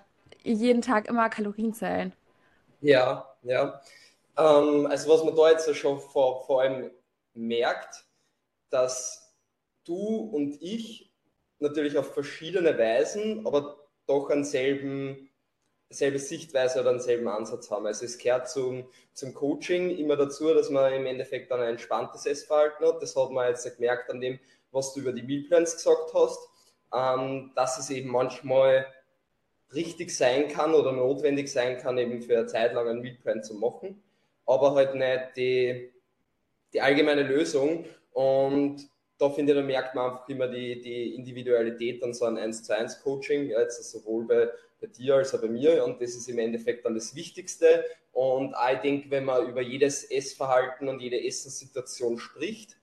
[0.43, 2.11] jeden Tag immer Kalorien zählen.
[2.81, 3.81] Ja, ja.
[4.37, 6.91] Ähm, also was man da jetzt schon vor, vor allem
[7.33, 8.05] merkt,
[8.69, 9.33] dass
[9.85, 11.13] du und ich
[11.59, 15.29] natürlich auf verschiedene Weisen, aber doch einen selben,
[15.89, 17.85] selbe Sichtweise oder einen selben Ansatz haben.
[17.85, 22.25] Also es gehört zum, zum Coaching immer dazu, dass man im Endeffekt dann ein entspanntes
[22.25, 23.01] Essverhalten hat.
[23.01, 24.39] Das hat man jetzt gemerkt an dem,
[24.71, 26.39] was du über die Mealplans gesagt hast,
[26.93, 28.87] ähm, dass es eben manchmal
[29.73, 33.55] richtig sein kann oder notwendig sein kann, eben für eine Zeit lang einen Mealplan zu
[33.55, 34.03] machen,
[34.45, 35.91] aber halt nicht die,
[36.73, 37.85] die allgemeine Lösung.
[38.11, 38.87] Und
[39.23, 42.63] da finde ich, da merkt man einfach immer die, die Individualität an so ein 1
[42.63, 44.49] zu 1 Coaching, ja, jetzt sowohl bei,
[44.81, 48.53] bei dir als auch bei mir und das ist im Endeffekt dann das Wichtigste und
[48.71, 52.77] ich denke, wenn man über jedes Essverhalten und jede Essenssituation spricht,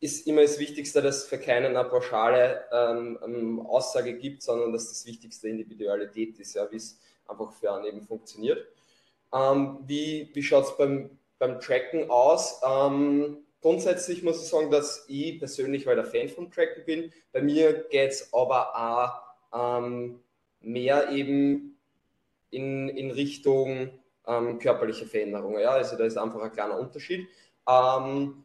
[0.00, 4.72] ist immer das Wichtigste, dass es für keinen eine pauschale ähm, ähm, Aussage gibt, sondern
[4.72, 8.66] dass das Wichtigste Individualität ist, ja, wie es einfach für einen eben funktioniert.
[9.32, 12.60] Ähm, wie wie schaut es beim, beim Tracken aus?
[12.66, 17.12] Ähm, grundsätzlich muss ich sagen, dass ich persönlich halt ein Fan vom Tracken bin.
[17.32, 18.76] Bei mir geht es aber
[19.52, 20.20] auch ähm,
[20.60, 21.76] mehr eben
[22.50, 23.90] in, in Richtung
[24.24, 25.60] ähm, körperliche Veränderungen.
[25.60, 25.70] Ja?
[25.70, 27.26] Also da ist einfach ein kleiner Unterschied.
[27.68, 28.44] Ähm,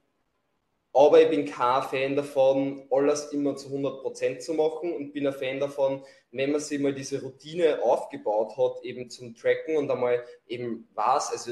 [0.92, 5.34] aber ich bin kein Fan davon, alles immer zu 100% zu machen und bin ein
[5.34, 10.24] Fan davon, wenn man sich mal diese Routine aufgebaut hat, eben zum Tracken und einmal
[10.48, 11.52] eben weiß, also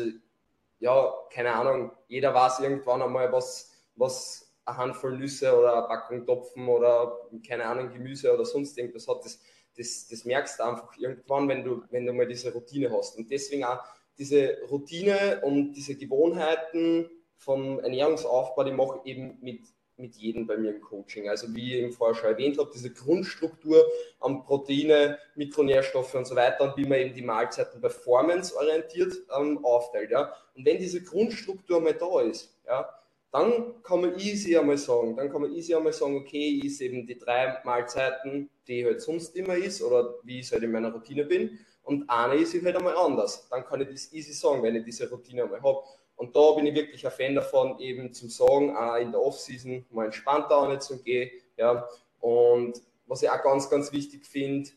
[0.80, 6.26] ja, keine Ahnung, jeder weiß irgendwann einmal, was, was eine Handvoll Nüsse oder eine Packung
[6.26, 9.24] Topfen oder keine Ahnung, Gemüse oder sonst irgendwas hat.
[9.24, 9.40] Das,
[9.78, 13.18] das, das merkst du einfach irgendwann, wenn du, wenn du mal diese Routine hast.
[13.18, 13.80] Und deswegen auch
[14.18, 19.62] diese Routine und diese Gewohnheiten vom Ernährungsaufbau, die mache ich eben mit
[20.00, 21.30] mit jedem bei mir im Coaching.
[21.30, 23.86] Also wie ich im vorher schon erwähnt habe, diese Grundstruktur
[24.20, 30.12] an Proteine, Mikronährstoffe und so weiter und wie man eben die Mahlzeiten performanceorientiert ähm, aufteilt.
[30.12, 30.34] Ja.
[30.56, 32.90] Und wenn diese Grundstruktur mal da ist, ja,
[33.32, 36.82] dann kann man easy einmal sagen, dann kann man easy einmal sagen, okay, ich ist
[36.82, 40.92] eben die drei Mahlzeiten, die halt sonst immer ist oder wie ich halt in meiner
[40.92, 43.48] Routine bin und eine ist halt einmal anders.
[43.50, 45.84] Dann kann ich das easy sagen, wenn ich diese Routine einmal habe.
[46.20, 49.86] Und da bin ich wirklich ein Fan davon, eben zum Sagen, auch in der Off-Season
[49.90, 51.32] mal entspannter an zu gehen.
[51.56, 51.88] Ja.
[52.20, 52.74] Und
[53.08, 54.70] was ich auch ganz, ganz wichtig finde,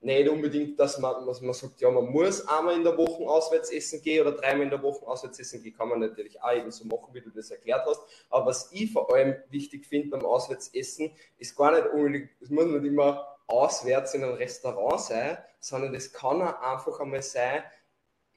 [0.00, 3.70] nicht unbedingt, dass man, dass man sagt, ja, man muss einmal in der Woche auswärts
[3.70, 6.70] essen gehen oder dreimal in der Woche auswärts essen gehen, kann man natürlich auch eben
[6.70, 8.00] so machen, wie du das erklärt hast.
[8.30, 12.64] Aber was ich vor allem wichtig finde beim Auswärtsessen, ist gar nicht unbedingt, es muss
[12.64, 17.62] nicht immer auswärts in einem Restaurant sein, sondern es kann auch einfach einmal sein,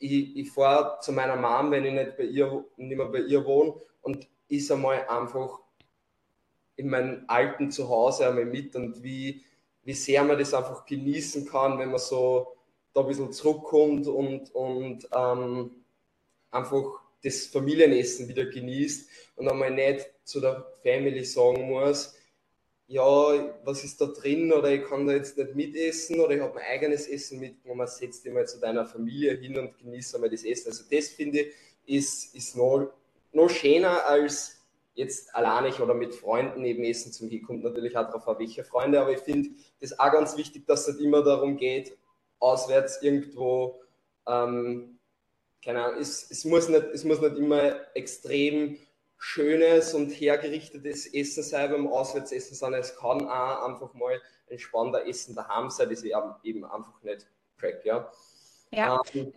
[0.02, 3.46] ich, ich fahre zu meiner Mom, wenn ich nicht, bei ihr, nicht mehr bei ihr
[3.46, 5.60] wohne und ist einmal einfach
[6.76, 9.44] in meinem alten Zuhause einmal mit und wie
[9.84, 12.56] wie sehr man das einfach genießen kann, wenn man so
[12.94, 15.72] da ein bisschen zurückkommt und, und ähm,
[16.52, 22.16] einfach das Familienessen wieder genießt und einmal nicht zu der Family sagen muss,
[22.92, 23.04] ja,
[23.64, 26.66] was ist da drin oder ich kann da jetzt nicht mitessen oder ich habe mein
[26.66, 30.44] eigenes Essen mitgenommen, man setzt dich mal zu deiner Familie hin und genießt einmal das
[30.44, 30.70] Essen.
[30.70, 31.54] Also das finde ich
[31.86, 32.92] ist, ist noch,
[33.32, 34.58] noch schöner als
[34.94, 38.66] jetzt alleinig oder mit Freunden eben essen zum Gehen, kommt natürlich auch darauf an, welche
[38.66, 41.98] Freunde, aber ich finde das auch ganz wichtig, dass es nicht immer darum geht,
[42.40, 43.82] auswärts irgendwo,
[44.28, 45.00] ähm,
[45.64, 48.78] keine Ahnung, es, es, muss nicht, es muss nicht immer extrem
[49.24, 55.36] schönes und hergerichtetes Essen sein beim Auswärtsessen, sondern es kann auch einfach mal entspannter Essen
[55.36, 56.12] daheim sein, das ich
[56.44, 57.28] eben einfach nicht
[57.60, 58.12] track, ja.
[58.72, 59.00] Ja.
[59.14, 59.32] Ähm,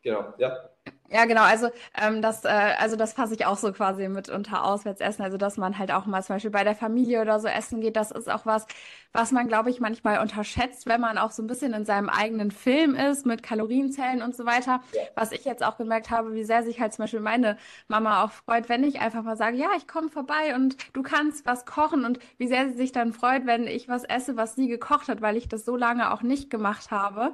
[0.00, 0.70] genau, ja.
[1.08, 1.42] Ja, genau.
[1.42, 5.24] Also ähm, das, äh, also das fasse ich auch so quasi mit unter Auswärtsessen.
[5.24, 7.94] Also dass man halt auch mal zum Beispiel bei der Familie oder so essen geht.
[7.94, 8.66] Das ist auch was,
[9.12, 12.50] was man, glaube ich, manchmal unterschätzt, wenn man auch so ein bisschen in seinem eigenen
[12.50, 14.80] Film ist mit Kalorienzellen und so weiter.
[15.14, 18.32] Was ich jetzt auch gemerkt habe, wie sehr sich halt zum Beispiel meine Mama auch
[18.32, 22.04] freut, wenn ich einfach mal sage, ja, ich komme vorbei und du kannst was kochen
[22.04, 25.20] und wie sehr sie sich dann freut, wenn ich was esse, was sie gekocht hat,
[25.20, 27.32] weil ich das so lange auch nicht gemacht habe.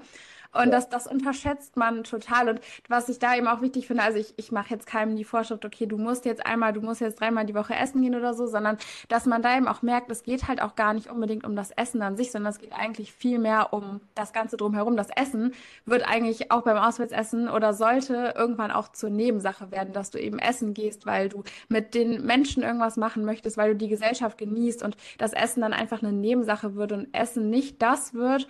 [0.53, 0.71] Und ja.
[0.71, 2.49] das, das unterschätzt man total.
[2.49, 5.25] Und was ich da eben auch wichtig finde, also ich, ich mache jetzt keinem die
[5.25, 8.35] Vorschrift, okay, du musst jetzt einmal, du musst jetzt dreimal die Woche essen gehen oder
[8.35, 8.77] so, sondern
[9.09, 11.71] dass man da eben auch merkt, es geht halt auch gar nicht unbedingt um das
[11.71, 14.97] Essen an sich, sondern es geht eigentlich viel mehr um das Ganze drumherum.
[14.97, 15.55] Das Essen
[15.87, 20.39] wird eigentlich auch beim Auswärtsessen oder sollte irgendwann auch zur Nebensache werden, dass du eben
[20.39, 24.83] essen gehst, weil du mit den Menschen irgendwas machen möchtest, weil du die Gesellschaft genießt
[24.83, 28.49] und das Essen dann einfach eine Nebensache wird und Essen nicht das wird,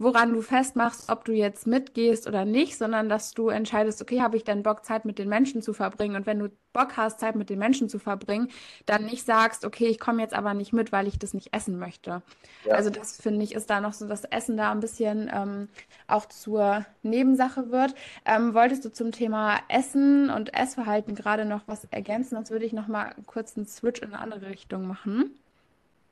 [0.00, 4.38] woran du festmachst, ob du jetzt mitgehst oder nicht, sondern dass du entscheidest, okay, habe
[4.38, 6.16] ich denn Bock, Zeit mit den Menschen zu verbringen?
[6.16, 8.48] Und wenn du Bock hast, Zeit mit den Menschen zu verbringen,
[8.86, 11.78] dann nicht sagst, okay, ich komme jetzt aber nicht mit, weil ich das nicht essen
[11.78, 12.22] möchte.
[12.64, 12.74] Ja.
[12.74, 15.68] Also das finde ich, ist da noch so, dass Essen da ein bisschen ähm,
[16.06, 17.94] auch zur Nebensache wird.
[18.24, 22.36] Ähm, wolltest du zum Thema Essen und Essverhalten gerade noch was ergänzen?
[22.36, 25.34] Sonst würde ich noch mal kurz einen Switch in eine andere Richtung machen.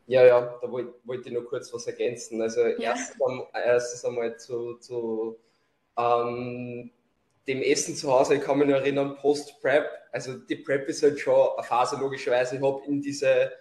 [0.09, 2.40] Ja, ja, da wollte wollt ich nur kurz was ergänzen.
[2.40, 2.79] Also ja.
[2.79, 3.21] erstens,
[3.53, 5.38] erstens einmal zu, zu
[5.99, 6.90] ähm,
[7.47, 11.21] dem Essen zu Hause, ich kann mich nur erinnern, Post-Prep, also die Prep ist halt
[11.21, 12.57] schon eine Phase logischerweise.
[12.57, 13.53] Ich habe in diese,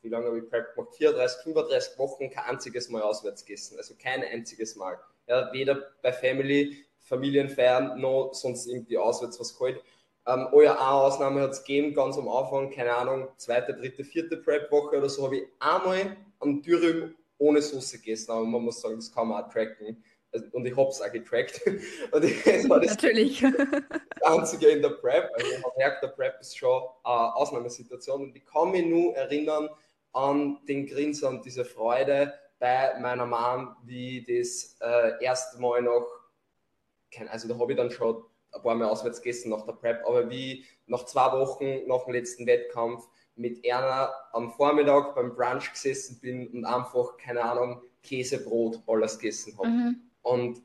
[0.00, 0.94] wie lange habe ich Prep gemacht?
[0.94, 3.76] 34, 35 Wochen kein einziges Mal auswärts gegessen.
[3.76, 4.98] Also kein einziges Mal.
[5.26, 9.82] Ja, weder bei Family, Familienfeiern, noch sonst irgendwie auswärts was geholt.
[10.26, 14.04] Ähm, oh ja, eine Ausnahme hat es gegeben, ganz am Anfang, keine Ahnung, zweite, dritte,
[14.04, 18.80] vierte Prep-Woche oder so, habe ich einmal am Dürüm ohne Soße gegessen, aber man muss
[18.80, 20.02] sagen, das kann man auch tracken.
[20.32, 21.60] Also, und ich habe es auch getrackt.
[22.10, 23.44] Und ich, das war das Natürlich.
[24.24, 25.30] einzige in der Prep.
[25.32, 28.22] Also man merkt, der Prep ist schon eine Ausnahmesituation.
[28.22, 29.68] Und ich kann mich nur erinnern
[30.12, 36.06] an den Grinsen und diese Freude bei meiner Mom, wie das äh, erste Mal noch,
[37.28, 38.24] also da habe ich dann schon
[38.54, 42.14] ein paar Mal auswärts gegessen nach der Prep, aber wie nach zwei Wochen nach dem
[42.14, 48.80] letzten Wettkampf mit Erna am Vormittag beim Brunch gesessen bin und einfach, keine Ahnung, Käsebrot
[48.86, 49.68] alles gegessen habe.
[49.68, 49.96] Mhm.
[50.22, 50.62] Und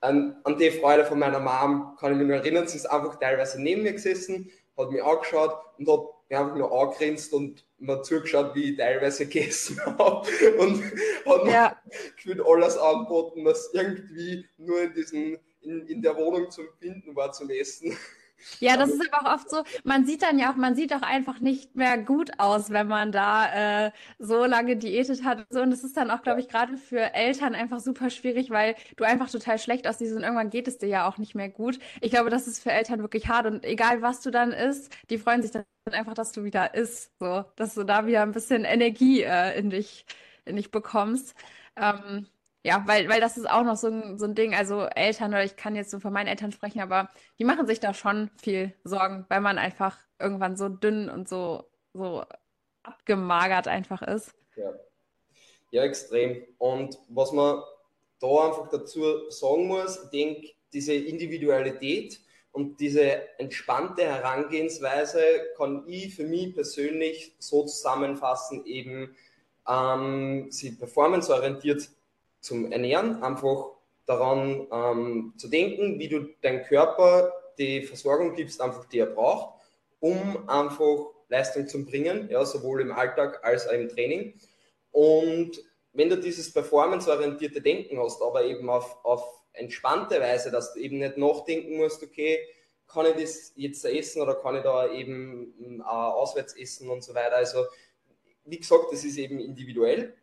[0.00, 3.18] an, an, die Freude von meiner Mom kann ich mich nur erinnern, sie ist einfach
[3.18, 8.02] teilweise neben mir gesessen, hat mich angeschaut und hat mich einfach nur angegrinst und mir
[8.02, 10.26] zugeschaut, wie ich teilweise gegessen habe
[10.58, 10.82] und
[11.26, 11.76] hat ja.
[12.24, 17.32] mir alles angeboten, was irgendwie nur in diesen in, in der Wohnung zum Finden war
[17.32, 17.96] zum Essen.
[18.60, 21.02] Ja, das ist aber auch oft so, man sieht dann ja auch, man sieht auch
[21.02, 25.46] einfach nicht mehr gut aus, wenn man da äh, so lange diätet hat.
[25.50, 28.74] So, und das ist dann auch, glaube ich, gerade für Eltern einfach super schwierig, weil
[28.96, 31.78] du einfach total schlecht aussiehst und irgendwann geht es dir ja auch nicht mehr gut.
[32.00, 35.18] Ich glaube, das ist für Eltern wirklich hart und egal was du dann isst, die
[35.18, 38.64] freuen sich dann einfach, dass du wieder isst, so, dass du da wieder ein bisschen
[38.64, 40.04] Energie äh, in dich,
[40.44, 41.34] in dich bekommst.
[41.76, 42.26] Ähm,
[42.64, 44.54] ja, weil, weil das ist auch noch so ein, so ein Ding.
[44.54, 47.80] Also Eltern, oder ich kann jetzt so von meinen Eltern sprechen, aber die machen sich
[47.80, 52.24] da schon viel Sorgen, weil man einfach irgendwann so dünn und so, so
[52.84, 54.34] abgemagert einfach ist.
[54.56, 54.72] Ja.
[55.72, 56.44] ja, extrem.
[56.58, 57.62] Und was man
[58.20, 62.20] da einfach dazu sagen muss, ich denke, diese Individualität
[62.52, 65.20] und diese entspannte Herangehensweise
[65.56, 69.16] kann ich für mich persönlich so zusammenfassen, eben
[69.68, 71.88] ähm, sie performanceorientiert
[72.42, 73.70] zum Ernähren, einfach
[74.04, 79.60] daran ähm, zu denken, wie du deinem Körper die Versorgung gibst, einfach die er braucht,
[80.00, 84.34] um einfach Leistung zu bringen, ja, sowohl im Alltag als auch im Training.
[84.90, 90.80] Und wenn du dieses performanceorientierte Denken hast, aber eben auf, auf entspannte Weise, dass du
[90.80, 92.40] eben nicht nachdenken musst, okay,
[92.88, 97.14] kann ich das jetzt essen oder kann ich da eben äh, auswärts essen und so
[97.14, 97.36] weiter.
[97.36, 97.64] Also,
[98.44, 100.14] wie gesagt, das ist eben individuell,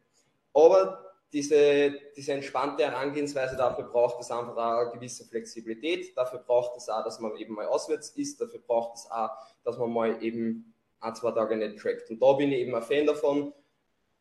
[0.53, 6.89] aber diese, diese entspannte Herangehensweise, dafür braucht es einfach eine gewisse Flexibilität, dafür braucht es
[6.89, 9.29] auch, dass man eben mal auswärts ist, dafür braucht es auch,
[9.63, 12.09] dass man mal eben ein, zwei Tage nicht trackt.
[12.09, 13.53] Und da bin ich eben ein Fan davon,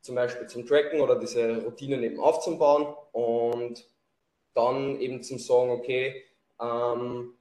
[0.01, 3.89] zum Beispiel zum Tracken oder diese Routinen eben aufzubauen und
[4.55, 6.25] dann eben zum sagen, okay,
[6.61, 7.35] ähm,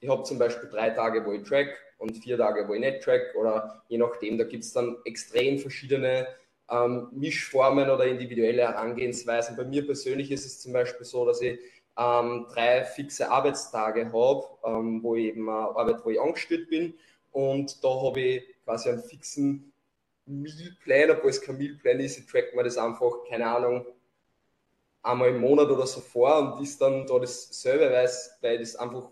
[0.00, 3.02] ich habe zum Beispiel drei Tage, wo ich track und vier Tage, wo ich nicht
[3.02, 6.26] track oder je nachdem, da gibt es dann extrem verschiedene
[6.70, 9.56] ähm, Mischformen oder individuelle Herangehensweisen.
[9.56, 11.58] Bei mir persönlich ist es zum Beispiel so, dass ich
[11.98, 16.94] ähm, drei fixe Arbeitstage habe, ähm, wo ich eben äh, Arbeit, wo ich angestellt bin
[17.32, 19.72] und da habe ich quasi einen fixen
[20.26, 23.86] Mealplan, obwohl es kein Mealplan ist, ich track mir das einfach, keine Ahnung,
[25.02, 29.10] einmal im Monat oder so vor und ist dann da dasselbe, weil ich das einfach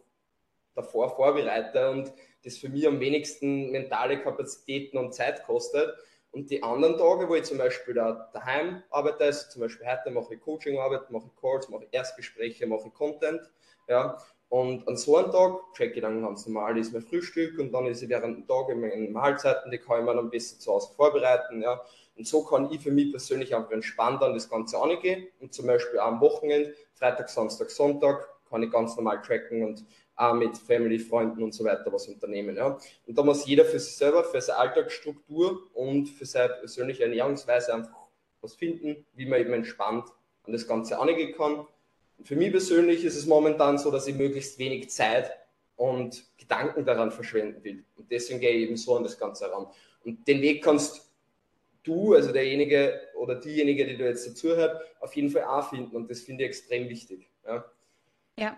[0.75, 2.12] davor vorbereite und
[2.44, 5.92] das für mich am wenigsten mentale Kapazitäten und Zeit kostet.
[6.31, 10.11] Und die anderen Tage, wo ich zum Beispiel da daheim arbeite, also zum Beispiel heute
[10.11, 13.51] mache ich Coachingarbeit, mache ich Calls, mache ich Erstgespräche, mache ich Content,
[13.88, 14.19] ja,
[14.51, 17.87] und an so einem Tag check ich dann ganz normal, ist mein Frühstück und dann
[17.87, 20.73] ist ich während dem Tag in meinen Mahlzeiten, die kann ich mir dann besser zu
[20.73, 21.83] Hause vorbereiten, ja.
[22.17, 25.67] Und so kann ich für mich persönlich einfach entspannt an das Ganze angehen und zum
[25.67, 29.84] Beispiel am Wochenende, Freitag, Samstag, Sonntag, kann ich ganz normal tracken und
[30.16, 32.56] auch mit Family, Freunden und so weiter was unternehmen.
[32.56, 32.78] Ja.
[33.06, 37.72] Und da muss jeder für sich selber, für seine Alltagsstruktur und für seine persönliche Ernährungsweise
[37.74, 38.08] einfach
[38.40, 40.08] was finden, wie man eben entspannt
[40.44, 41.66] an das Ganze angehen kann.
[42.18, 45.30] Und für mich persönlich ist es momentan so, dass ich möglichst wenig Zeit
[45.76, 47.84] und Gedanken daran verschwenden will.
[47.96, 49.66] Und deswegen gehe ich eben so an das Ganze heran.
[50.04, 51.08] Und den Weg kannst
[51.84, 55.94] du, also derjenige oder diejenige, die du jetzt dazu hört, auf jeden Fall auch finden.
[55.94, 57.30] Und das finde ich extrem wichtig.
[57.46, 57.64] Ja.
[58.38, 58.57] Ja.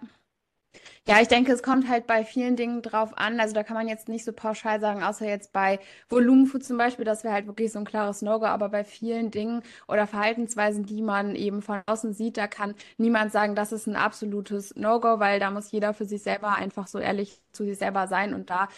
[1.06, 3.40] Ja, ich denke, es kommt halt bei vielen Dingen drauf an.
[3.40, 7.04] Also da kann man jetzt nicht so pauschal sagen, außer jetzt bei Volumenfood zum Beispiel,
[7.04, 8.46] das wäre halt wirklich so ein klares No-Go.
[8.46, 13.32] Aber bei vielen Dingen oder Verhaltensweisen, die man eben von außen sieht, da kann niemand
[13.32, 16.98] sagen, das ist ein absolutes No-Go, weil da muss jeder für sich selber einfach so
[16.98, 18.68] ehrlich zu sich selber sein und da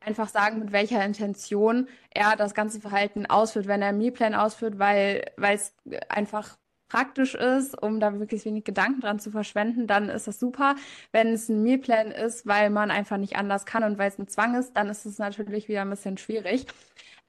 [0.00, 4.78] einfach sagen, mit welcher Intention er das ganze Verhalten ausführt, wenn er einen Mealplan ausführt,
[4.78, 5.74] weil weil es
[6.08, 6.56] einfach
[6.88, 10.74] praktisch ist, um da wirklich wenig Gedanken dran zu verschwenden, dann ist das super.
[11.12, 14.28] Wenn es ein Mealplan ist, weil man einfach nicht anders kann und weil es ein
[14.28, 16.66] Zwang ist, dann ist es natürlich wieder ein bisschen schwierig.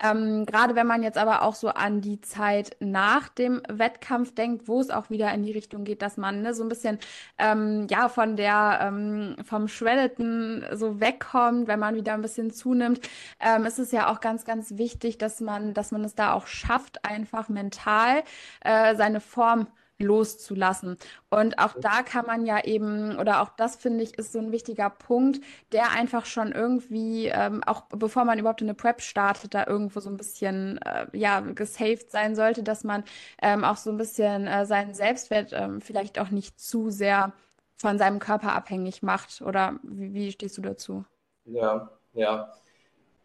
[0.01, 4.67] Ähm, gerade wenn man jetzt aber auch so an die Zeit nach dem Wettkampf denkt,
[4.67, 6.99] wo es auch wieder in die Richtung geht, dass man ne, so ein bisschen
[7.37, 13.01] ähm, ja von der ähm, vom Shreddeten so wegkommt, wenn man wieder ein bisschen zunimmt,
[13.39, 16.47] ähm, ist es ja auch ganz ganz wichtig, dass man dass man es da auch
[16.47, 18.23] schafft, einfach mental
[18.61, 19.67] äh, seine Form
[19.99, 20.97] loszulassen.
[21.29, 24.51] Und auch da kann man ja eben, oder auch das finde ich, ist so ein
[24.51, 29.53] wichtiger Punkt, der einfach schon irgendwie, ähm, auch bevor man überhaupt in eine Prep startet,
[29.53, 33.03] da irgendwo so ein bisschen, äh, ja, gesaved sein sollte, dass man
[33.41, 37.33] ähm, auch so ein bisschen äh, seinen Selbstwert ähm, vielleicht auch nicht zu sehr
[37.77, 39.41] von seinem Körper abhängig macht.
[39.41, 41.05] Oder wie, wie stehst du dazu?
[41.45, 42.53] Ja, ja.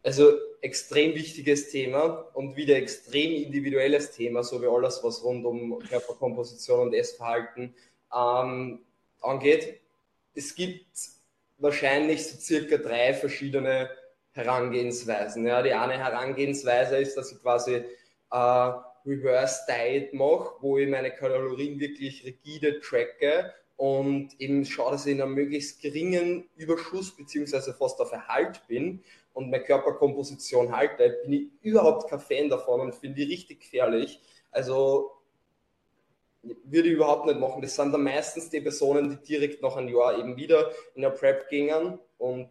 [0.04, 5.78] Also extrem wichtiges Thema und wieder extrem individuelles Thema, so wie alles, was rund um
[5.78, 7.74] Körperkomposition und Essverhalten
[8.14, 8.80] ähm,
[9.22, 9.80] angeht.
[10.34, 10.86] Es gibt
[11.56, 13.88] wahrscheinlich so circa drei verschiedene
[14.32, 15.46] Herangehensweisen.
[15.46, 17.82] Ja, die eine Herangehensweise ist, dass ich quasi
[18.30, 18.72] äh,
[19.06, 25.12] Reverse Diet mache, wo ich meine Kalorien wirklich rigide tracke und eben schaue, dass ich
[25.12, 29.02] in einem möglichst geringen Überschuss beziehungsweise fast auf Erhalt bin
[29.34, 34.20] und meine Körperkomposition halte, bin ich überhaupt kein Fan davon und finde die richtig gefährlich.
[34.50, 35.10] Also
[36.42, 37.62] würde ich überhaupt nicht machen.
[37.62, 41.10] Das sind dann meistens die Personen, die direkt nach einem Jahr eben wieder in der
[41.10, 42.48] Prep gingen und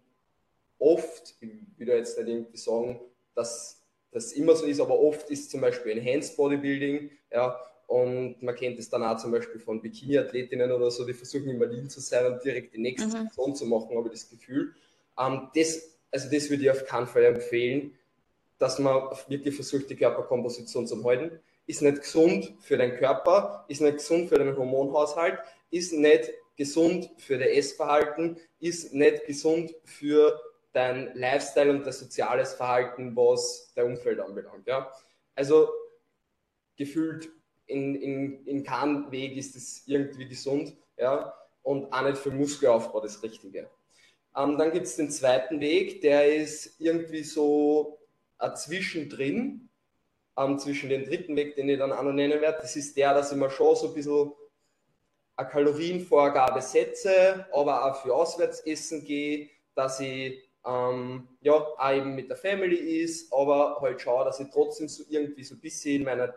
[0.80, 3.00] oft, ich will jetzt nicht irgendwie sagen,
[3.36, 8.56] dass das immer so ist, aber oft ist zum Beispiel Enhanced Bodybuilding, ja, und man
[8.56, 12.00] kennt es dann auch zum Beispiel von Bikini-Athletinnen oder so, die versuchen immer lean zu
[12.00, 13.27] sein und direkt die nächste mhm.
[13.29, 14.73] Saison zu machen, habe ich das Gefühl.
[15.19, 17.97] Ähm, das also das würde ich auf keinen Fall empfehlen,
[18.59, 21.39] dass man wirklich versucht, die Körperkomposition zu halten.
[21.65, 25.39] Ist nicht gesund für deinen Körper, ist nicht gesund für deinen Hormonhaushalt,
[25.71, 30.39] ist nicht gesund für dein Essverhalten, ist nicht gesund für
[30.71, 34.67] dein Lifestyle und dein soziales Verhalten, was dein Umfeld anbelangt.
[34.67, 34.91] Ja?
[35.35, 35.69] Also
[36.77, 37.29] gefühlt
[37.65, 41.33] in, in, in keinem Weg ist es irgendwie gesund, ja,
[41.63, 43.69] und auch nicht für Muskelaufbau das Richtige.
[44.36, 48.00] Ähm, dann gibt es den zweiten Weg, der ist irgendwie so
[48.40, 49.69] äh, zwischendrin,
[50.38, 52.60] ähm, zwischen den dritten Weg, den ich dann auch noch nennen werde.
[52.62, 54.31] Das ist der, dass ich mir schon so ein bisschen
[55.36, 62.29] eine Kalorienvorgabe setze, aber auch für Auswärtsessen gehe, dass ich ähm, ja, auch eben mit
[62.29, 66.04] der Family ist, aber halt schaue, dass ich trotzdem so irgendwie so ein bisschen in
[66.04, 66.34] meiner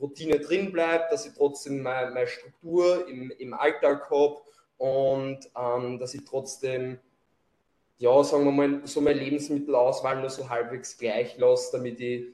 [0.00, 4.40] Routine drin bleibe, dass ich trotzdem meine, meine Struktur im, im Alltag habe
[4.78, 6.98] und ähm, dass ich trotzdem,
[7.98, 12.26] ja, sagen wir mal, so meine Lebensmittelauswahl nur so halbwegs gleich lasse, damit ich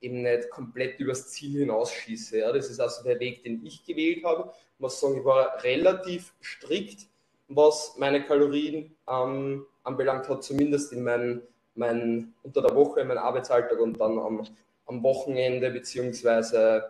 [0.00, 2.38] eben nicht komplett übers Ziel hinausschieße.
[2.38, 2.52] Ja.
[2.52, 4.52] Das ist also der Weg, den ich gewählt habe.
[4.74, 7.06] Ich muss sagen, ich war relativ strikt,
[7.48, 11.42] was meine Kalorien ähm, anbelangt hat, zumindest in meinen,
[11.74, 14.46] mein, unter der Woche, in meinem Arbeitsalltag und dann am,
[14.86, 16.84] am Wochenende, beziehungsweise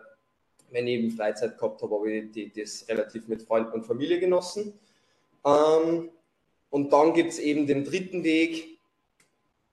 [0.71, 4.19] wenn ich eben Freizeit gehabt habe, habe ich die, das relativ mit Freunden und Familie
[4.19, 4.79] genossen.
[5.45, 6.09] Ähm,
[6.73, 8.79] und dann gibt es eben den dritten Weg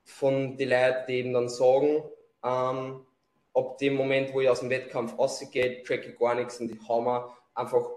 [0.05, 2.05] von den Leuten, die eben dann sagen,
[2.44, 3.07] ähm,
[3.55, 6.78] ab dem Moment, wo ich aus dem Wettkampf rausgehe, track ich gar nichts und ich
[6.86, 7.88] hau einfach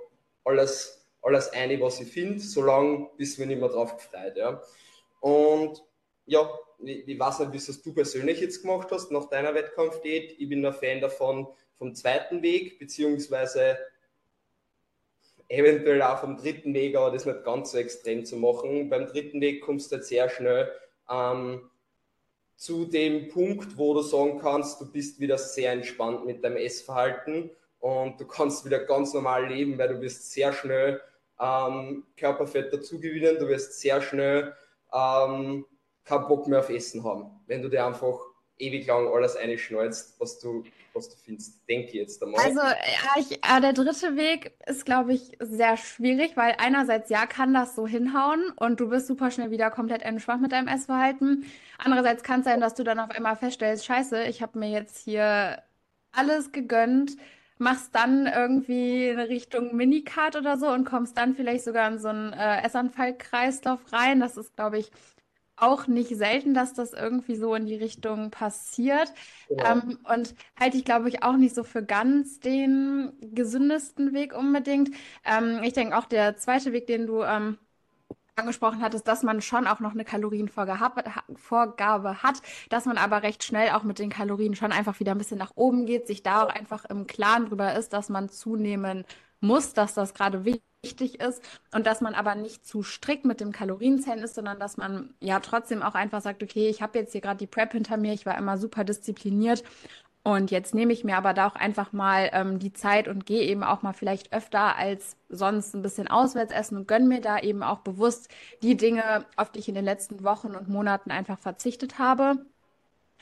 [0.46, 4.38] alles, alles ein, was ich finde, solange bis mir nicht mehr drauf gefreut.
[4.38, 4.62] Ja.
[5.20, 5.84] Und
[6.26, 6.50] ja,
[6.80, 10.40] ich, ich weiß nicht, wie es du persönlich jetzt gemacht hast nach deiner Wettkampfdiät.
[10.40, 13.78] Ich bin ein Fan davon, vom zweiten Weg, beziehungsweise
[15.50, 18.90] eventuell auch vom dritten Weg, aber das nicht ganz so extrem zu machen.
[18.90, 20.72] Beim dritten Weg kommst du halt sehr schnell
[21.10, 21.70] ähm,
[22.56, 27.52] zu dem Punkt, wo du sagen kannst, du bist wieder sehr entspannt mit deinem Essverhalten
[27.80, 31.02] und du kannst wieder ganz normal leben, weil du wirst sehr schnell
[31.40, 34.54] ähm, Körperfett dazugewinnen, du wirst sehr schnell
[34.94, 35.66] ähm,
[36.06, 38.20] keinen Bock mehr auf Essen haben, wenn du dir einfach
[38.58, 41.68] ewig lang alles einschneuzt, was du, was du findest.
[41.68, 42.42] Denke jetzt einmal.
[42.44, 47.26] Also, ja, ich, äh, der dritte Weg ist, glaube ich, sehr schwierig, weil einerseits, ja,
[47.26, 51.46] kann das so hinhauen und du bist super schnell wieder komplett entspannt mit deinem Essverhalten.
[51.78, 54.98] Andererseits kann es sein, dass du dann auf einmal feststellst, scheiße, ich habe mir jetzt
[54.98, 55.62] hier
[56.12, 57.18] alles gegönnt,
[57.58, 62.10] machst dann irgendwie eine Richtung Minicard oder so und kommst dann vielleicht sogar in so
[62.10, 64.20] einen äh, Essanfallkreislauf rein.
[64.20, 64.92] Das ist, glaube ich,
[65.64, 69.14] auch nicht selten, dass das irgendwie so in die Richtung passiert.
[69.48, 69.64] Genau.
[69.72, 74.90] Ähm, und halte ich, glaube ich, auch nicht so für ganz den gesündesten Weg unbedingt.
[75.24, 77.58] Ähm, ich denke auch der zweite Weg, den du ähm,
[78.36, 81.04] angesprochen hattest, dass man schon auch noch eine Kalorienvorgabe
[82.24, 85.38] hat, dass man aber recht schnell auch mit den Kalorien schon einfach wieder ein bisschen
[85.38, 89.06] nach oben geht, sich da auch einfach im Klaren drüber ist, dass man zunehmen
[89.40, 91.42] muss, dass das gerade wichtig wichtig ist
[91.74, 95.40] und dass man aber nicht zu strikt mit dem Kalorienzählen ist, sondern dass man ja
[95.40, 98.26] trotzdem auch einfach sagt, okay, ich habe jetzt hier gerade die Prep hinter mir, ich
[98.26, 99.64] war immer super diszipliniert
[100.24, 103.44] und jetzt nehme ich mir aber da auch einfach mal ähm, die Zeit und gehe
[103.44, 107.40] eben auch mal vielleicht öfter als sonst ein bisschen auswärts essen und gönne mir da
[107.40, 108.30] eben auch bewusst
[108.62, 112.46] die Dinge, auf die ich in den letzten Wochen und Monaten einfach verzichtet habe.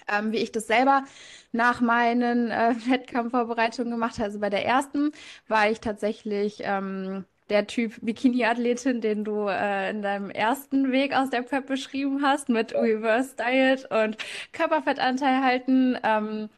[0.07, 1.03] Ähm, wie ich das selber
[1.51, 4.25] nach meinen äh, Wettkampfvorbereitungen gemacht habe.
[4.25, 5.11] Also bei der ersten
[5.47, 11.29] war ich tatsächlich ähm, der Typ Bikini-Athletin, den du äh, in deinem ersten Weg aus
[11.29, 14.17] der Prep beschrieben hast, mit Reverse Diet und
[14.53, 15.97] Körperfettanteil halten.
[16.01, 16.49] Ähm,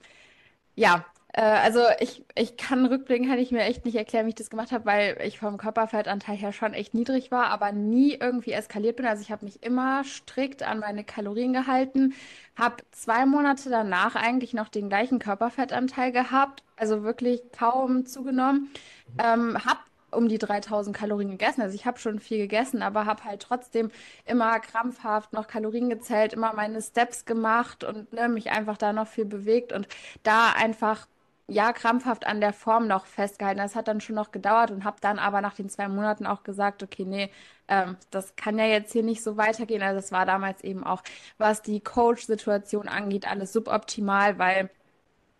[0.76, 4.36] ja, äh, also ich, ich kann rückblicken, kann ich mir echt nicht erklären, wie ich
[4.36, 8.52] das gemacht habe, weil ich vom Körperfettanteil her schon echt niedrig war, aber nie irgendwie
[8.52, 9.08] eskaliert bin.
[9.08, 12.14] Also ich habe mich immer strikt an meine Kalorien gehalten,
[12.56, 18.70] habe zwei Monate danach eigentlich noch den gleichen Körperfettanteil gehabt, also wirklich kaum zugenommen.
[19.18, 19.80] Ähm, habe
[20.16, 21.62] um die 3000 Kalorien gegessen.
[21.62, 23.92] Also ich habe schon viel gegessen, aber habe halt trotzdem
[24.26, 29.08] immer krampfhaft noch Kalorien gezählt, immer meine Steps gemacht und ne, mich einfach da noch
[29.08, 29.88] viel bewegt und
[30.24, 31.08] da einfach
[31.48, 33.60] ja krampfhaft an der Form noch festgehalten.
[33.60, 36.44] Das hat dann schon noch gedauert und habe dann aber nach den zwei Monaten auch
[36.44, 37.30] gesagt, okay, nee,
[37.68, 39.82] ähm, das kann ja jetzt hier nicht so weitergehen.
[39.82, 41.04] Also es war damals eben auch,
[41.38, 44.70] was die Coach-Situation angeht, alles suboptimal, weil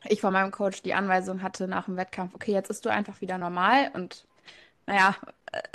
[0.06, 3.22] ich von meinem Coach die Anweisung hatte nach dem Wettkampf, okay, jetzt ist du einfach
[3.22, 4.26] wieder normal und
[4.86, 5.16] naja,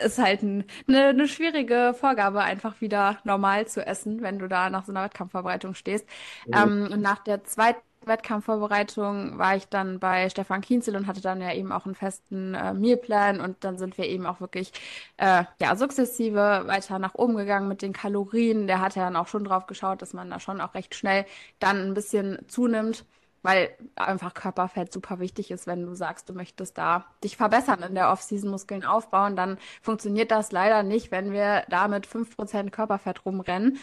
[0.02, 4.70] ist halt ein, eine, eine schwierige Vorgabe, einfach wieder normal zu essen, wenn du da
[4.70, 6.06] nach so einer Wettkampfvorbereitung stehst.
[6.46, 6.54] Mhm.
[6.54, 11.40] Ähm, und nach der zweiten Wettkampfvorbereitung war ich dann bei Stefan Kienzel und hatte dann
[11.40, 14.72] ja eben auch einen festen äh, Mealplan und dann sind wir eben auch wirklich
[15.16, 18.66] äh, ja sukzessive weiter nach oben gegangen mit den Kalorien.
[18.66, 21.26] Der hat ja dann auch schon drauf geschaut, dass man da schon auch recht schnell
[21.58, 23.04] dann ein bisschen zunimmt
[23.42, 27.94] weil einfach Körperfett super wichtig ist, wenn du sagst, du möchtest da dich verbessern in
[27.94, 33.24] der Off-Season Muskeln aufbauen, dann funktioniert das leider nicht, wenn wir da mit 5% Körperfett
[33.24, 33.78] rumrennen.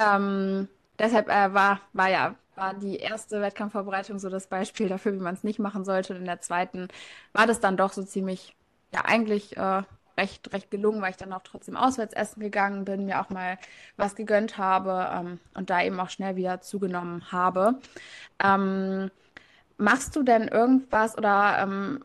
[0.00, 5.22] Ähm, deshalb äh, war, war ja war die erste Wettkampfvorbereitung so das Beispiel dafür, wie
[5.22, 6.14] man es nicht machen sollte.
[6.14, 6.88] Und in der zweiten
[7.32, 8.56] war das dann doch so ziemlich,
[8.92, 9.82] ja, eigentlich äh,
[10.16, 13.58] recht, recht gelungen, weil ich dann auch trotzdem auswärts essen gegangen bin, mir auch mal
[13.96, 17.78] was gegönnt habe ähm, und da eben auch schnell wieder zugenommen habe.
[18.42, 19.10] Ähm,
[19.78, 22.04] machst du denn irgendwas oder ähm,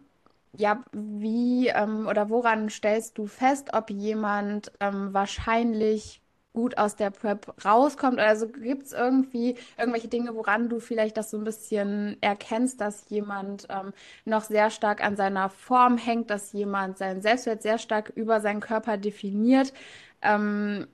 [0.57, 6.20] ja, wie ähm, oder woran stellst du fest, ob jemand ähm, wahrscheinlich
[6.53, 8.19] gut aus der Prep rauskommt?
[8.19, 13.09] Also gibt es irgendwie irgendwelche Dinge, woran du vielleicht das so ein bisschen erkennst, dass
[13.09, 13.93] jemand ähm,
[14.25, 18.59] noch sehr stark an seiner Form hängt, dass jemand seinen Selbstwert sehr stark über seinen
[18.59, 19.73] Körper definiert?
[20.21, 20.87] Ähm,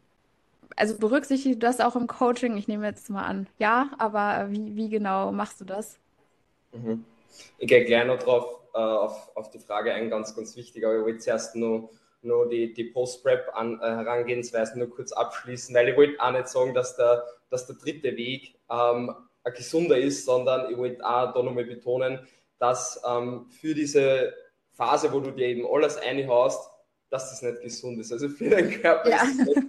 [0.76, 2.58] also berücksichtigst du das auch im Coaching?
[2.58, 5.98] Ich nehme jetzt mal an, ja, aber wie, wie genau machst du das?
[6.72, 7.04] Mhm.
[7.58, 10.98] Ich gehe gleich noch drauf, äh, auf, auf die Frage ein, ganz, ganz wichtig, aber
[10.98, 11.90] ich wollte zuerst noch
[12.28, 16.96] nur die, die Post-Prep-Herangehensweise äh, nur kurz abschließen, weil ich wollte auch nicht sagen, dass
[16.96, 21.66] der, dass der dritte Weg ähm, ein gesunder ist, sondern ich wollte auch da nochmal
[21.66, 22.20] betonen,
[22.60, 24.34] dass ähm, für diese
[24.74, 26.70] Phase, wo du dir eben alles reinhaust,
[27.10, 28.12] dass das nicht gesund ist.
[28.12, 29.24] Also für deinen Körper ja.
[29.24, 29.64] ist es nicht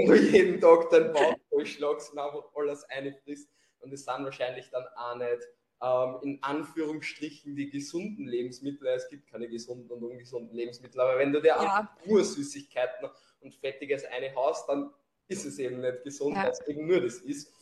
[0.00, 3.48] wenn du jeden Tag deinen Bauch durchschlagst und einfach alles einfrisst.
[3.80, 5.48] Und das sind wahrscheinlich dann auch nicht
[5.82, 8.86] ähm, in Anführungsstrichen die gesunden Lebensmittel.
[8.88, 11.88] Es gibt keine gesunden und ungesunden Lebensmittel, aber wenn du dir ja.
[12.04, 13.08] nur Süßigkeiten
[13.40, 14.90] und Fettiges eine haust, dann
[15.28, 16.44] ist es eben nicht gesund, ja.
[16.44, 17.52] weil es eben nur das ist.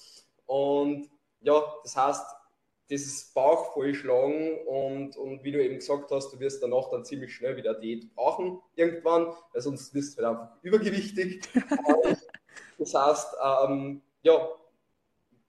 [0.46, 1.08] Und
[1.40, 2.26] ja, das heißt,
[2.90, 7.34] dieses Bauch vollschlagen und, und wie du eben gesagt hast, du wirst danach dann ziemlich
[7.34, 11.42] schnell wieder Diät brauchen irgendwann, weil sonst wirst du halt einfach übergewichtig.
[12.78, 14.48] das heißt, ähm, ja,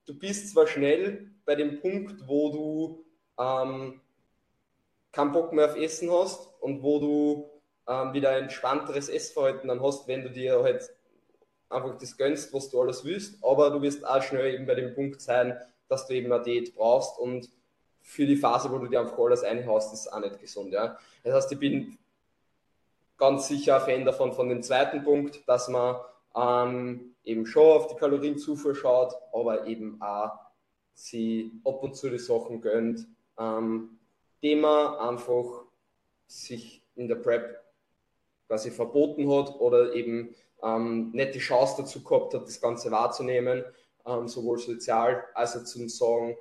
[0.10, 3.06] du bist zwar schnell bei dem Punkt, wo du
[3.38, 4.02] ähm,
[5.12, 7.50] keinen Bock mehr auf Essen hast und wo du
[7.88, 10.90] ähm, wieder ein entspannteres Essverhalten dann hast, wenn du dir halt
[11.70, 14.96] einfach das gönnst, was du alles willst, aber du wirst auch schnell eben bei dem
[14.96, 15.56] Punkt sein,
[15.88, 17.48] dass du eben eine Diät brauchst und
[18.02, 20.74] für die Phase, wo du dir einfach alles einhaust, ist auch nicht gesund.
[20.74, 20.98] Ja?
[21.24, 22.00] Das heißt, ich bin
[23.18, 25.98] ganz sicher ein Fan davon, von dem zweiten Punkt, dass man
[26.40, 30.32] ähm, eben schon auf die Kalorienzufuhr schaut, aber eben auch
[30.94, 34.00] sie ab und zu die Sachen gönnt, ähm,
[34.42, 35.66] die man einfach
[36.28, 37.64] sich in der Prep
[38.48, 43.64] quasi verboten hat oder eben ähm, nicht die Chance dazu gehabt hat, das Ganze wahrzunehmen,
[44.06, 46.36] ähm, sowohl sozial als auch zum Sagen,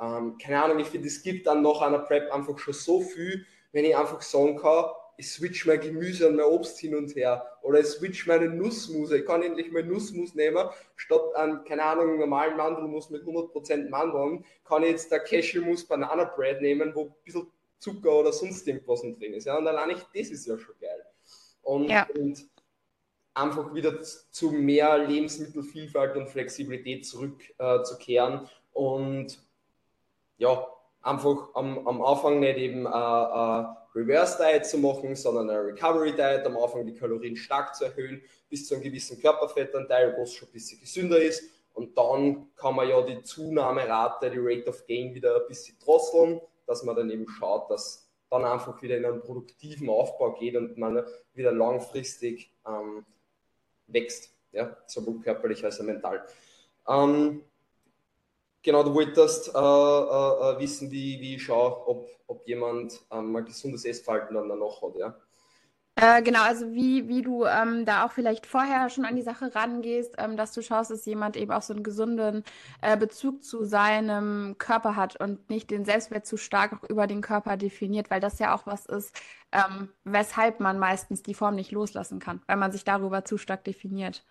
[0.00, 3.46] ähm, keine Ahnung, ich finde, es gibt dann nach einer Prep einfach schon so viel,
[3.72, 4.86] wenn ich einfach sagen kann,
[5.16, 7.46] ich switch mein Gemüse und mein Obst hin und her.
[7.62, 9.18] Oder ich switch meine Nussmuse.
[9.18, 14.44] Ich kann endlich mal Nussmus nehmen, statt an, keine Ahnung, normalen Mandelmus mit 100% Mandeln,
[14.64, 17.46] kann ich jetzt der Cashewmus Banana Bread nehmen, wo ein bisschen
[17.78, 19.44] Zucker oder sonst irgendwas drin ist.
[19.44, 21.04] Ja, und allein ich, das ist ja schon geil.
[21.62, 22.06] Und, ja.
[22.14, 22.48] und
[23.34, 29.38] einfach wieder zu mehr Lebensmittelvielfalt und Flexibilität zurückzukehren äh, und
[30.38, 30.66] ja,
[31.02, 33.64] einfach am, am Anfang nicht eben äh, äh,
[33.94, 38.22] Reverse Diet zu machen, sondern eine Recovery Diet, am Anfang die Kalorien stark zu erhöhen,
[38.48, 41.42] bis zu einem gewissen Körperfettanteil, wo es schon ein bisschen gesünder ist.
[41.74, 46.40] Und dann kann man ja die Zunahmerate, die Rate of Gain wieder ein bisschen drosseln,
[46.66, 50.78] dass man dann eben schaut, dass dann einfach wieder in einen produktiven Aufbau geht und
[50.78, 53.04] man wieder langfristig ähm,
[53.86, 56.26] wächst, ja, sowohl körperlich als auch mental.
[56.88, 57.42] Ähm,
[58.62, 63.34] Genau, du wolltest äh, äh, äh, wissen, wie, wie ich schaue, ob, ob jemand ähm,
[63.36, 65.16] ein gesundes Essverhalten dann danach hat, ja?
[65.94, 69.54] Äh, genau, also wie, wie du ähm, da auch vielleicht vorher schon an die Sache
[69.54, 72.44] rangehst, ähm, dass du schaust, dass jemand eben auch so einen gesunden
[72.80, 77.20] äh, Bezug zu seinem Körper hat und nicht den Selbstwert zu stark auch über den
[77.20, 79.14] Körper definiert, weil das ja auch was ist,
[79.52, 83.62] ähm, weshalb man meistens die Form nicht loslassen kann, weil man sich darüber zu stark
[83.64, 84.24] definiert.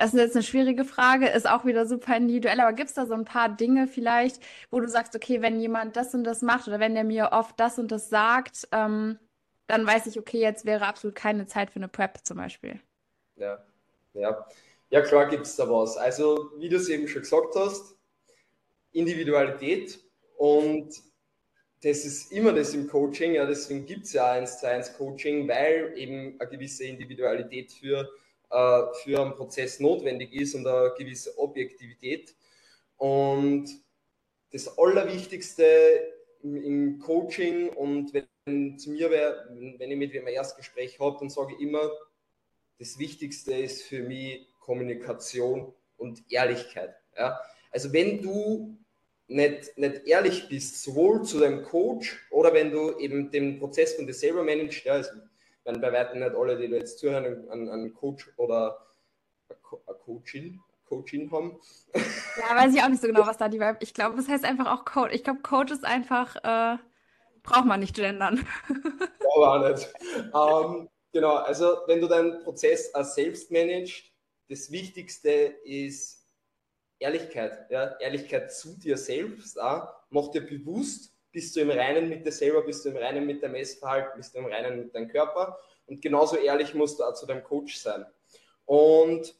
[0.00, 3.04] Das ist jetzt eine schwierige Frage, ist auch wieder super individuell, aber gibt es da
[3.04, 6.66] so ein paar Dinge vielleicht, wo du sagst, okay, wenn jemand das und das macht
[6.68, 9.18] oder wenn der mir oft das und das sagt, ähm,
[9.66, 12.80] dann weiß ich, okay, jetzt wäre absolut keine Zeit für eine Prep zum Beispiel.
[13.36, 13.62] Ja,
[14.14, 14.48] ja.
[14.88, 15.98] Ja, klar gibt es da was.
[15.98, 17.94] Also, wie du es eben schon gesagt hast,
[18.92, 20.00] Individualität
[20.38, 20.94] und
[21.82, 25.46] das ist immer das im Coaching, ja, deswegen gibt es ja 1 zu 1 Coaching,
[25.46, 28.10] weil eben eine gewisse Individualität für
[28.50, 32.34] äh, für einen Prozess notwendig ist und eine gewisse Objektivität.
[32.96, 33.68] Und
[34.52, 35.64] das Allerwichtigste
[36.42, 41.16] im, im Coaching und wenn zu mir wär, wenn ich mit wem ein Erstgespräch habe,
[41.20, 41.90] dann sage ich immer,
[42.78, 46.94] das Wichtigste ist für mich Kommunikation und Ehrlichkeit.
[47.16, 47.38] Ja?
[47.70, 48.76] Also wenn du
[49.28, 54.06] nicht, nicht ehrlich bist, sowohl zu deinem Coach oder wenn du eben den Prozess von
[54.06, 55.10] dir selber managst, ja, also
[55.70, 58.86] wenn bei weitem nicht alle, die du jetzt zuhören, einen, einen Coach oder
[59.48, 59.58] eine
[59.98, 61.60] Coachin, Coachin haben.
[61.94, 63.78] Ja, weiß ich auch nicht so genau, was da die Vibe.
[63.80, 65.14] Ich glaube, es heißt einfach auch Coach.
[65.14, 66.78] Ich glaube, Coach ist einfach, äh,
[67.42, 68.46] braucht man nicht gendern.
[69.36, 69.88] Aber auch nicht.
[70.16, 74.04] Ähm, genau, also wenn du deinen Prozess selbst managst,
[74.48, 75.30] das Wichtigste
[75.64, 76.26] ist
[76.98, 77.70] Ehrlichkeit.
[77.70, 77.96] Ja?
[77.98, 79.60] Ehrlichkeit zu dir selbst.
[79.60, 79.88] Auch.
[80.10, 83.42] Mach dir bewusst, bist du im Reinen mit dir selber, bist du im Reinen mit
[83.42, 85.58] deinem Essverhalten, bist du im Reinen mit deinem Körper.
[85.86, 88.06] Und genauso ehrlich musst du auch zu deinem Coach sein.
[88.64, 89.34] Und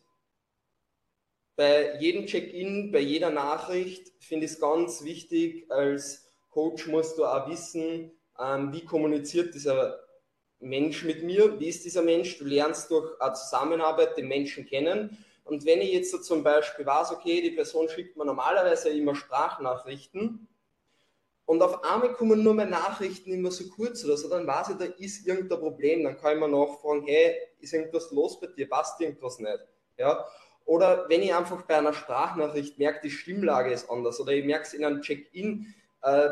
[1.56, 7.24] bei jedem Check-in, bei jeder Nachricht finde ich es ganz wichtig, als Coach musst du
[7.24, 10.00] auch wissen, ähm, wie kommuniziert dieser
[10.58, 15.24] Mensch mit mir, wie ist dieser Mensch, du lernst durch eine Zusammenarbeit den Menschen kennen.
[15.44, 19.14] Und wenn ich jetzt so zum Beispiel weiß, okay, die Person schickt mir normalerweise immer
[19.14, 20.48] Sprachnachrichten
[21.50, 24.76] und auf einmal kommen nur meine Nachrichten immer so kurz oder so, dann weiß ich,
[24.76, 26.04] da ist irgendein Problem.
[26.04, 29.58] Dann kann ich mir nachfragen, hey, ist irgendwas los bei dir, passt irgendwas nicht?
[29.98, 30.24] Ja?
[30.64, 34.62] Oder wenn ich einfach bei einer Sprachnachricht merke, die Stimmlage ist anders oder ich merke
[34.62, 36.28] es in einem Check-in, äh,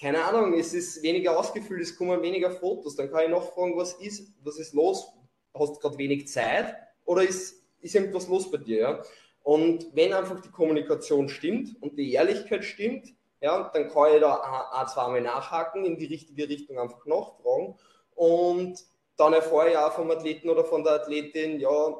[0.00, 3.76] keine Ahnung, es ist weniger ausgefüllt, es kommen weniger Fotos, dann kann ich noch fragen,
[3.76, 5.06] was ist, was ist los?
[5.52, 8.78] Hast du gerade wenig Zeit oder ist, ist irgendwas los bei dir?
[8.78, 9.02] Ja?
[9.42, 13.12] Und wenn einfach die Kommunikation stimmt und die Ehrlichkeit stimmt,
[13.42, 17.76] ja, dann kann ich da ein, zweimal nachhaken, in die richtige Richtung einfach nachfragen
[18.14, 18.78] und
[19.16, 21.94] dann erfahre ich auch vom Athleten oder von der Athletin, ja,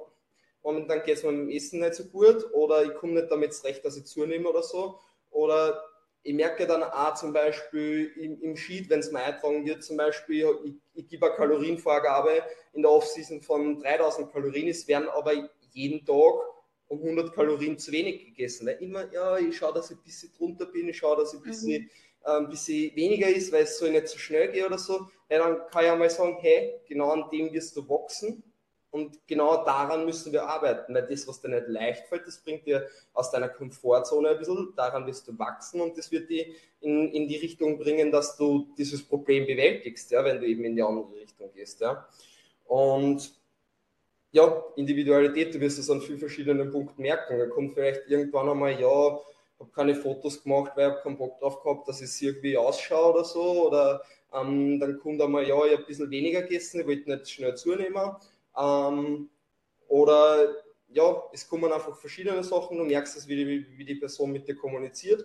[0.62, 3.54] momentan geht es mir mit dem Essen nicht so gut oder ich komme nicht damit
[3.54, 4.98] zurecht, dass ich zunehme oder so.
[5.30, 5.82] Oder
[6.22, 9.96] ich merke dann auch zum Beispiel im, im Sheet, wenn es mir eintragen wird, zum
[9.96, 15.32] Beispiel, ich, ich gebe eine Kalorienvorgabe in der Offseason von 3000 Kalorien, es werden aber
[15.72, 16.34] jeden Tag
[16.92, 18.66] um 100 Kalorien zu wenig gegessen.
[18.66, 21.40] Weil immer, ja, ich schaue, dass ich ein bisschen drunter bin, ich schaue, dass ich
[21.40, 21.90] ein bisschen, mhm.
[22.24, 25.08] äh, ein bisschen weniger ist, weil es so nicht so schnell geht oder so.
[25.30, 28.42] Ja, dann kann ich einmal sagen, hey, genau an dem wirst du wachsen
[28.90, 32.66] und genau daran müssen wir arbeiten, weil das, was dir nicht leicht fällt, das bringt
[32.66, 37.10] dir aus deiner Komfortzone ein bisschen, daran wirst du wachsen und das wird dich in,
[37.10, 40.82] in die Richtung bringen, dass du dieses Problem bewältigst, ja, wenn du eben in die
[40.82, 41.80] andere Richtung gehst.
[41.80, 42.06] Ja.
[42.66, 43.32] Und
[44.32, 47.38] ja, Individualität, du wirst es an vielen verschiedenen Punkten merken.
[47.38, 49.20] Da kommt vielleicht irgendwann einmal, ja,
[49.60, 53.24] habe keine Fotos gemacht, weil ich keinen Bock drauf gehabt, dass es irgendwie ausschaut oder
[53.24, 53.68] so.
[53.68, 54.02] Oder
[54.34, 57.54] ähm, dann kommt einmal, ja, ich habe ein bisschen weniger gegessen, ich wollte nicht schnell
[57.54, 58.16] zunehmen
[58.58, 59.28] ähm,
[59.88, 60.48] oder
[60.88, 64.48] ja, es kommen einfach verschiedene Sachen, du merkst es, wie die, wie die Person mit
[64.48, 65.24] dir kommuniziert.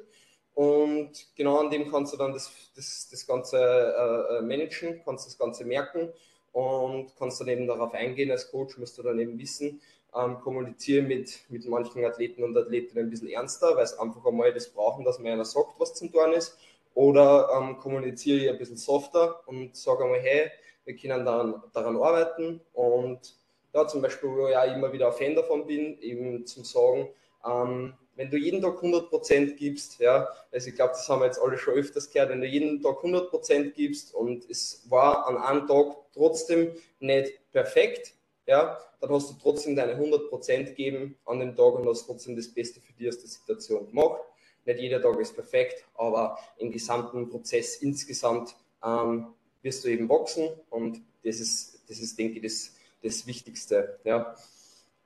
[0.53, 5.27] Und genau an dem kannst du dann das, das, das Ganze äh, äh, managen, kannst
[5.27, 6.11] das Ganze merken
[6.57, 8.31] und kannst dann eben darauf eingehen.
[8.31, 9.79] Als Coach musst du dann eben wissen,
[10.15, 14.51] ähm, kommuniziere mit, mit manchen Athleten und Athletinnen ein bisschen ernster, weil es einfach einmal
[14.51, 16.57] das brauchen, dass mir einer sagt, was zum Tun ist.
[16.95, 20.49] Oder ähm, kommuniziere ich ein bisschen softer und sage einmal, hey,
[20.85, 23.35] wir können dann daran arbeiten und
[23.75, 27.09] ja, zum Beispiel, wo ich ja immer wieder ein Fan davon bin, eben zum Sagen,
[27.45, 31.39] ähm, wenn du jeden Tag 100% gibst, ja, also ich glaube, das haben wir jetzt
[31.39, 35.67] alle schon öfters gehört, wenn du jeden Tag 100% gibst und es war an einem
[35.67, 38.15] Tag trotzdem nicht perfekt,
[38.47, 42.47] ja, dann hast du trotzdem deine 100% gegeben an dem Tag und hast trotzdem das
[42.47, 44.21] Beste für dich aus der Situation gemacht.
[44.65, 49.27] Nicht jeder Tag ist perfekt, aber im gesamten Prozess insgesamt ähm,
[49.61, 53.99] wirst du eben wachsen und das ist, das ist denke ich, das, das Wichtigste.
[54.03, 54.35] Ja.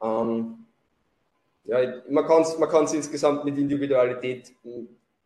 [0.01, 0.65] Ähm,
[1.63, 4.53] ja, man kann es man insgesamt mit Individualität,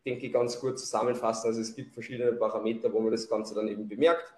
[0.05, 1.47] denke ich, ganz gut zusammenfassen.
[1.47, 4.33] Also es gibt verschiedene Parameter, wo man das Ganze dann eben bemerkt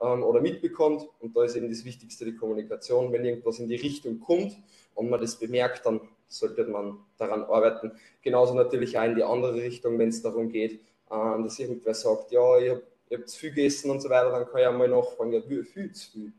[0.00, 1.08] ähm, oder mitbekommt.
[1.20, 3.12] Und da ist eben das Wichtigste die Kommunikation.
[3.12, 4.56] Wenn irgendwas in die Richtung kommt
[4.94, 7.92] und man das bemerkt, dann sollte man daran arbeiten.
[8.22, 10.80] Genauso natürlich auch in die andere Richtung, wenn es darum geht,
[11.10, 14.30] äh, dass irgendwer sagt, ja, ich habe ich habe zu viel gegessen und so weiter,
[14.30, 16.32] dann kann ich einmal nachfragen, ja, wie viel zu viel?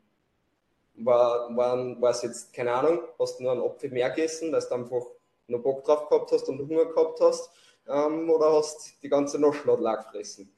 [0.97, 4.61] War, war, war es jetzt, keine Ahnung, hast du nur einen Apfel mehr gegessen, weil
[4.61, 5.05] du einfach
[5.47, 7.51] noch Bock drauf gehabt hast und Hunger gehabt hast,
[7.87, 10.51] ähm, oder hast die ganze Naschladler gefressen?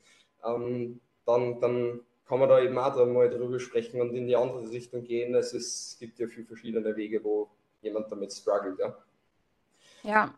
[0.46, 4.70] Ähm, dann, dann kann man da eben auch mal drüber sprechen und in die andere
[4.70, 5.36] Richtung gehen.
[5.36, 7.50] Also es gibt ja viele verschiedene Wege, wo
[7.82, 8.96] jemand damit struggelt, ja.
[10.04, 10.34] Ja,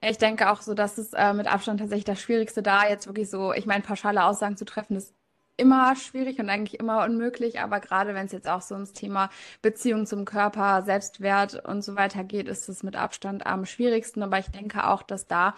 [0.00, 3.28] ich denke auch so, dass es äh, mit Abstand tatsächlich das Schwierigste da jetzt wirklich
[3.28, 5.14] so, ich meine, pauschale Aussagen zu treffen, ist
[5.56, 9.30] immer schwierig und eigentlich immer unmöglich, aber gerade wenn es jetzt auch so ums Thema
[9.62, 14.22] Beziehung zum Körper, Selbstwert und so weiter geht, ist es mit Abstand am schwierigsten.
[14.22, 15.54] Aber ich denke auch, dass da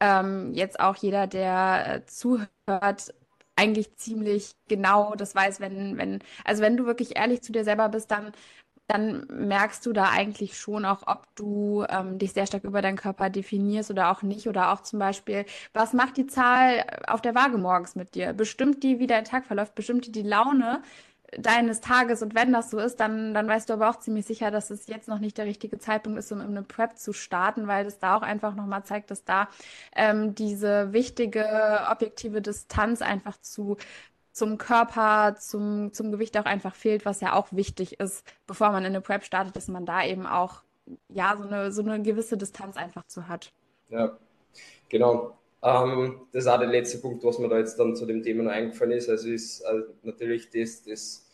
[0.00, 3.14] ähm, jetzt auch jeder, der äh, zuhört,
[3.56, 7.88] eigentlich ziemlich genau das weiß, wenn, wenn, also wenn du wirklich ehrlich zu dir selber
[7.88, 8.32] bist, dann
[8.86, 12.96] dann merkst du da eigentlich schon auch, ob du ähm, dich sehr stark über deinen
[12.98, 14.46] Körper definierst oder auch nicht.
[14.48, 18.32] Oder auch zum Beispiel, was macht die Zahl auf der Waage morgens mit dir?
[18.34, 19.74] Bestimmt die, wie dein Tag verläuft?
[19.74, 20.82] Bestimmt die die Laune?
[21.38, 24.50] deines Tages und wenn das so ist, dann, dann weißt du aber auch ziemlich sicher,
[24.50, 27.66] dass es jetzt noch nicht der richtige Zeitpunkt ist, um in eine Prep zu starten,
[27.66, 29.48] weil das da auch einfach nochmal zeigt, dass da
[29.96, 31.44] ähm, diese wichtige
[31.90, 33.76] objektive Distanz einfach zu
[34.34, 38.82] zum Körper, zum, zum Gewicht auch einfach fehlt, was ja auch wichtig ist, bevor man
[38.82, 40.62] in eine Prep startet, dass man da eben auch
[41.08, 43.52] ja so eine, so eine gewisse Distanz einfach zu hat.
[43.90, 44.18] Ja,
[44.88, 45.38] genau.
[45.62, 48.42] Ähm, das ist auch der letzte Punkt, was mir da jetzt dann zu dem Thema
[48.42, 49.08] noch eingefallen ist.
[49.08, 51.26] Also ist also natürlich das, das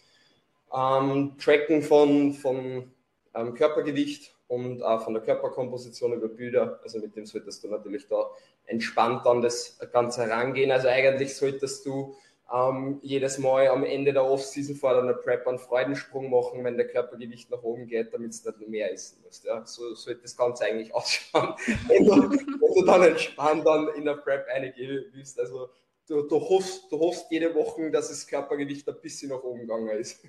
[0.73, 2.93] ähm, Tracken von, von
[3.35, 6.81] ähm, Körpergewicht und auch von der Körperkomposition über Bilder.
[6.83, 8.29] Also mit dem solltest du natürlich da
[8.67, 10.71] entspannt an das Ganze herangehen.
[10.71, 12.15] Also eigentlich solltest du
[12.53, 16.89] ähm, jedes Mal am Ende der Offseason vor deiner Prep einen Freudensprung machen, wenn der
[16.89, 19.45] Körpergewicht nach oben geht, damit es nicht mehr essen musst.
[19.45, 19.65] Ja?
[19.65, 21.55] So sollte das Ganze eigentlich ausschauen,
[21.87, 25.39] wenn du, wenn du dann entspannt dann in der Prep reingehen willst.
[25.39, 25.69] Also
[26.09, 29.89] du, du, hoffst, du hoffst jede Woche, dass das Körpergewicht ein bisschen nach oben gegangen
[29.91, 30.25] ist.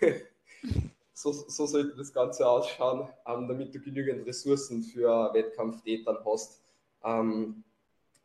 [1.14, 6.60] so, so sollte das Ganze ausschauen, ähm, damit du genügend Ressourcen für Wettkampftätern hast
[7.04, 7.62] ähm,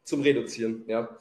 [0.04, 0.86] zum Reduzieren.
[0.88, 1.18] Ja.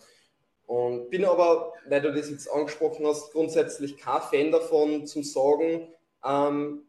[0.66, 5.88] Und bin aber, weil du das jetzt angesprochen hast, grundsätzlich kein Fan davon, zum sagen,
[6.24, 6.82] ähm,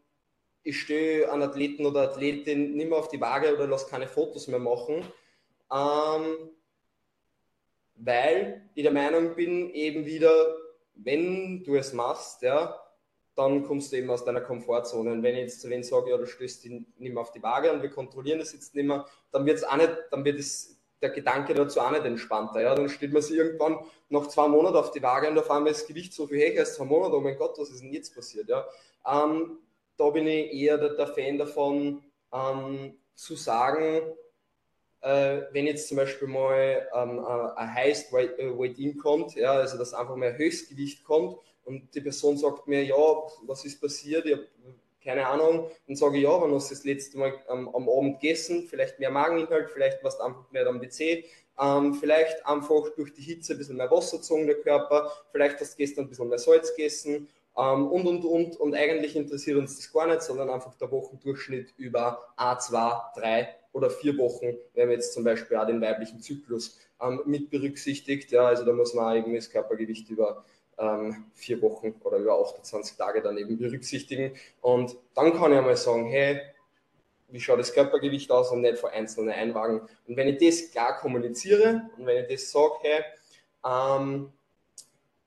[0.64, 4.48] ich stehe an Athleten oder Athletin nicht mehr auf die Waage oder lass keine Fotos
[4.48, 5.04] mehr machen,
[5.72, 6.50] ähm,
[7.94, 10.56] weil ich der Meinung bin, eben wieder,
[10.94, 12.80] wenn du es machst, ja,
[13.34, 15.12] dann kommst du eben aus deiner Komfortzone.
[15.12, 17.42] Und wenn ich jetzt zu wen sage, ja, du stößt dich nicht mehr auf die
[17.42, 20.40] Waage und wir kontrollieren das jetzt nicht mehr, dann wird es auch nicht, dann wird
[20.40, 22.60] es der Gedanke dazu auch nicht entspannter.
[22.60, 22.74] Ja?
[22.74, 23.78] Dann stellt man sich irgendwann
[24.08, 26.60] nach zwei Monaten auf die Waage und auf einmal ist das Gewicht so viel höher
[26.60, 27.16] als zwei Monate.
[27.16, 28.48] Oh mein Gott, was ist denn jetzt passiert?
[28.48, 28.66] Ja?
[29.06, 29.58] Ähm,
[29.96, 34.02] da bin ich eher der, der Fan davon, ähm, zu sagen,
[35.00, 37.24] äh, wenn jetzt zum Beispiel mal ähm,
[37.56, 42.36] ein Highest Weight-In kommt, ja, also dass einfach mal ein Höchstgewicht kommt und die Person
[42.36, 42.96] sagt mir, ja,
[43.42, 44.46] was ist passiert, ich habe
[45.02, 48.20] keine Ahnung, dann sage ich, ja, wann hast du das letzte Mal ähm, am Abend
[48.20, 48.66] gegessen?
[48.68, 51.24] Vielleicht mehr Mageninhalt, vielleicht warst du einfach mehr am WC,
[51.60, 55.74] ähm, vielleicht einfach durch die Hitze ein bisschen mehr Wasser gezogen, der Körper, vielleicht hast
[55.74, 58.56] du gestern ein bisschen mehr Salz gegessen ähm, und, und, und.
[58.56, 63.48] Und eigentlich interessiert uns das gar nicht, sondern einfach der Wochendurchschnitt über A, 2, 3
[63.72, 68.30] oder vier Wochen, wenn man jetzt zum Beispiel auch den weiblichen Zyklus ähm, mit berücksichtigt.
[68.30, 70.44] Ja, also da muss man auch irgendwie das Körpergewicht über
[70.78, 74.34] ähm, vier Wochen oder über 28 Tage dann eben berücksichtigen.
[74.60, 76.40] Und dann kann ich einmal sagen, hey,
[77.28, 79.82] wie schaut das Körpergewicht aus und nicht vor einzelne Einwagen.
[80.06, 83.02] Und wenn ich das klar kommuniziere und wenn ich das sage, hey,
[83.66, 84.32] ähm,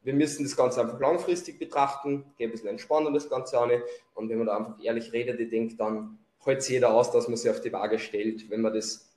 [0.04, 3.72] wir müssen das Ganze einfach langfristig betrachten, gehe ein bisschen entspannter das Ganze an.
[4.16, 7.28] Und wenn man da einfach ehrlich redet, ich denke, dann hält sich jeder aus, dass
[7.28, 9.12] man sich auf die Waage stellt, wenn man das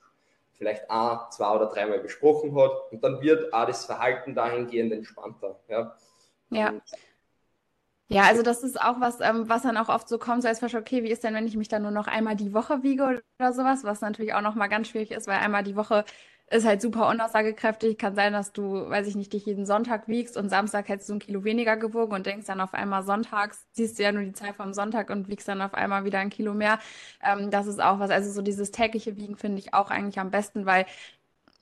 [0.53, 2.91] vielleicht ein, zwei oder dreimal besprochen hat.
[2.91, 5.59] Und dann wird auch das Verhalten dahingehend entspannter.
[5.67, 5.95] Ja.
[6.49, 6.73] Ja.
[8.07, 10.59] Ja, also das ist auch was, ähm, was dann auch oft so kommt, so als
[10.59, 13.03] Beispiel, okay, wie ist denn, wenn ich mich dann nur noch einmal die Woche wiege
[13.39, 16.05] oder sowas, was natürlich auch nochmal ganz schwierig ist, weil einmal die Woche
[16.51, 17.97] ist halt super unaussagekräftig.
[17.97, 21.13] Kann sein, dass du, weiß ich nicht, dich jeden Sonntag wiegst und Samstag hättest du
[21.15, 24.33] ein Kilo weniger gewogen und denkst dann auf einmal sonntags, siehst du ja nur die
[24.33, 26.77] Zahl vom Sonntag und wiegst dann auf einmal wieder ein Kilo mehr.
[27.23, 28.11] Ähm, das ist auch was.
[28.11, 30.85] Also so dieses tägliche Wiegen finde ich auch eigentlich am besten, weil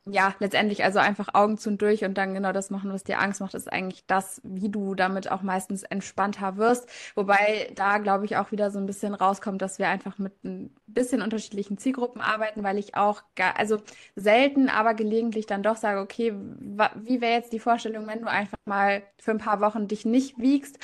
[0.06, 3.20] ja, letztendlich also einfach Augen zu und durch und dann genau das machen, was dir
[3.20, 6.90] Angst macht, ist eigentlich das, wie du damit auch meistens entspannter wirst.
[7.16, 10.76] Wobei da, glaube ich, auch wieder so ein bisschen rauskommt, dass wir einfach mit ein
[10.88, 13.24] bisschen unterschiedlichen Zielgruppen arbeiten, weil ich auch,
[13.56, 13.78] also
[14.16, 18.58] selten, aber gelegentlich dann doch sage, okay, wie wäre jetzt die Vorstellung, wenn du einfach
[18.66, 20.80] mal für ein paar Wochen dich nicht wiegst?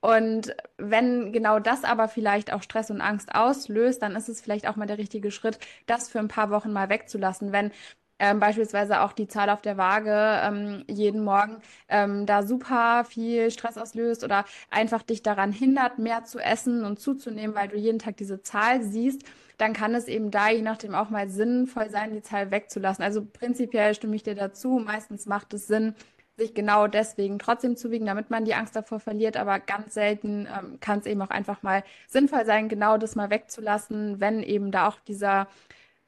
[0.00, 4.68] Und wenn genau das aber vielleicht auch Stress und Angst auslöst, dann ist es vielleicht
[4.68, 7.50] auch mal der richtige Schritt, das für ein paar Wochen mal wegzulassen.
[7.50, 7.72] Wenn
[8.18, 11.58] ähm, beispielsweise auch die Zahl auf der Waage ähm, jeden Morgen
[11.88, 16.98] ähm, da super viel Stress auslöst oder einfach dich daran hindert, mehr zu essen und
[16.98, 19.22] zuzunehmen, weil du jeden Tag diese Zahl siehst,
[19.58, 23.04] dann kann es eben da je nachdem auch mal sinnvoll sein, die Zahl wegzulassen.
[23.04, 24.80] Also prinzipiell stimme ich dir dazu.
[24.84, 25.94] Meistens macht es Sinn,
[26.36, 29.36] sich genau deswegen trotzdem zu wiegen, damit man die Angst davor verliert.
[29.36, 33.30] Aber ganz selten ähm, kann es eben auch einfach mal sinnvoll sein, genau das mal
[33.30, 35.48] wegzulassen, wenn eben da auch dieser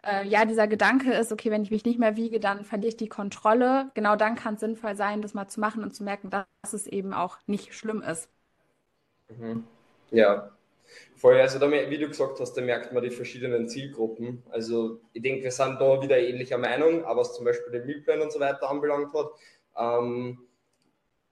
[0.04, 2.96] äh, ja, dieser Gedanke ist, okay, wenn ich mich nicht mehr wiege, dann verliere ich
[2.96, 3.90] die Kontrolle.
[3.94, 6.86] Genau dann kann es sinnvoll sein, das mal zu machen und zu merken, dass es
[6.86, 8.28] eben auch nicht schlimm ist.
[9.28, 9.64] Mhm.
[10.10, 10.50] Ja,
[11.16, 11.40] voll.
[11.40, 14.42] Also, da, wie du gesagt hast, da merkt man die verschiedenen Zielgruppen.
[14.50, 18.22] Also, ich denke, wir sind da wieder ähnlicher Meinung, aber was zum Beispiel den Mealplan
[18.22, 19.30] und so weiter anbelangt hat.
[19.76, 20.38] Ähm,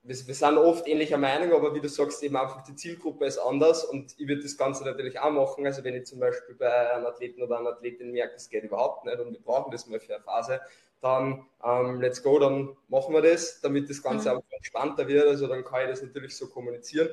[0.09, 3.39] wir, wir sind oft ähnlicher Meinung, aber wie du sagst, eben einfach die Zielgruppe ist
[3.39, 5.67] anders und ich würde das Ganze natürlich auch machen.
[5.67, 9.05] Also wenn ich zum Beispiel bei einem Athleten oder einer Athletin merke, es geht überhaupt
[9.05, 10.61] nicht und wir brauchen das mal für eine Phase,
[11.03, 14.39] dann ähm, let's go, dann machen wir das, damit das Ganze mhm.
[14.39, 15.27] auch entspannter wird.
[15.27, 17.11] Also dann kann ich das natürlich so kommunizieren.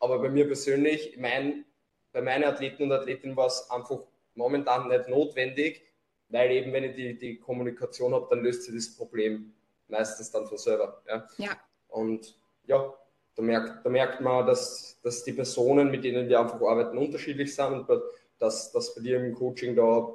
[0.00, 1.64] Aber bei mir persönlich, mein,
[2.12, 4.00] bei meinen Athleten und Athletinnen war es einfach
[4.34, 5.86] momentan nicht notwendig,
[6.28, 9.54] weil eben, wenn ich die, die Kommunikation habe, dann löst sich das Problem
[9.86, 11.02] meistens dann von selber.
[11.06, 11.28] Ja.
[11.38, 11.56] ja.
[11.92, 12.34] Und
[12.66, 12.92] ja,
[13.36, 17.54] da merkt, da merkt man, dass, dass die Personen, mit denen wir einfach arbeiten, unterschiedlich
[17.54, 18.02] sind und
[18.38, 20.08] dass, dass bei dir im Coaching da,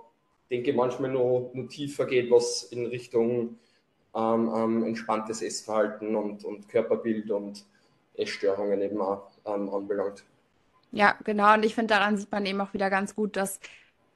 [0.49, 3.57] denke ich, manchmal noch, noch tiefer geht, was in Richtung
[4.15, 7.65] ähm, ähm, entspanntes Essverhalten und, und Körperbild und
[8.15, 10.23] Essstörungen eben auch ähm, anbelangt.
[10.91, 11.53] Ja, genau.
[11.53, 13.59] Und ich finde, daran sieht man eben auch wieder ganz gut, dass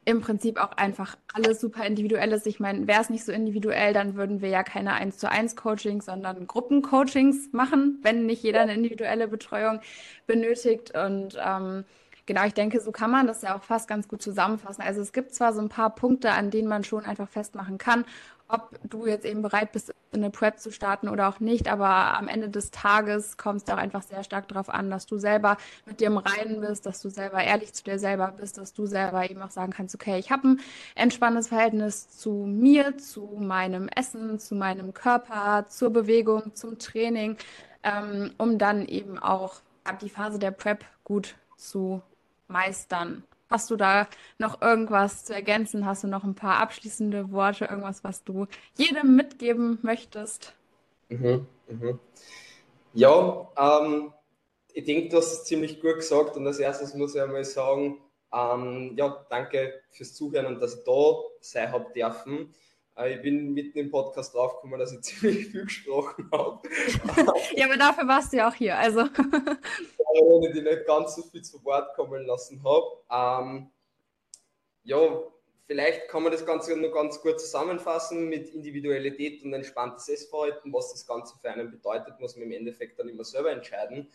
[0.04, 2.47] im Prinzip auch einfach alles super individuell ist.
[2.47, 5.56] Ich meine, wäre es nicht so individuell, dann würden wir ja keine 1 zu 1
[5.56, 9.80] Coachings, sondern Gruppencoachings machen, wenn nicht jeder eine individuelle Betreuung
[10.26, 10.91] benötigt.
[10.97, 11.86] Und ähm,
[12.26, 14.82] genau, ich denke, so kann man das ja auch fast ganz gut zusammenfassen.
[14.82, 18.04] Also es gibt zwar so ein paar Punkte, an denen man schon einfach festmachen kann,
[18.52, 21.68] ob du jetzt eben bereit bist, eine Prep zu starten oder auch nicht.
[21.70, 25.18] Aber am Ende des Tages kommt es auch einfach sehr stark darauf an, dass du
[25.18, 28.74] selber mit dir im Reinen bist, dass du selber ehrlich zu dir selber bist, dass
[28.74, 30.60] du selber eben auch sagen kannst, okay, ich habe ein
[30.95, 37.38] entspanntes Verhältnis zu mir, zu meinem Essen, zu meinem Körper, zur Bewegung, zum Training,
[37.84, 42.02] ähm, um dann eben auch ab die Phase der Prep gut zu
[42.47, 43.24] meistern.
[43.52, 45.86] Hast du da noch irgendwas zu ergänzen?
[45.86, 48.47] Hast du noch ein paar abschließende Worte, irgendwas, was du
[48.78, 50.54] jedem mitgeben möchtest?
[51.10, 51.99] Mhm, mhm.
[52.93, 54.14] Ja, ähm,
[54.74, 57.97] ich denke, du hast es ziemlich gut gesagt und als erstes muss ich einmal sagen,
[58.34, 62.54] ähm, ja, danke fürs Zuhören und dass ich da sein habe dürfen.
[63.02, 66.62] Äh, ich bin mitten im Podcast draufgekommen, dass ich ziemlich viel gesprochen habe.
[67.56, 68.78] ja, aber dafür warst du ja auch hier.
[68.78, 69.02] Also.
[70.14, 72.86] Ohne die nicht ganz so viel zu Wort kommen lassen habe.
[73.10, 73.72] Ähm,
[74.84, 74.97] ja,
[75.68, 80.74] vielleicht kann man das Ganze nur ganz gut zusammenfassen mit Individualität und entspanntes Essverhalten.
[80.74, 84.10] Was das Ganze für einen bedeutet, muss man im Endeffekt dann immer selber entscheiden.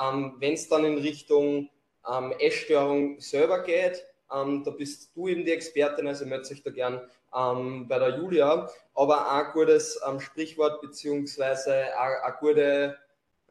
[0.00, 1.68] Ähm, Wenn es dann in Richtung
[2.10, 6.70] ähm, Essstörung selber geht, ähm, da bist du eben die Expertin, also möchte ich da
[6.70, 7.02] gern
[7.34, 12.96] ähm, bei der Julia, aber ein gutes ähm, Sprichwort beziehungsweise eine gute,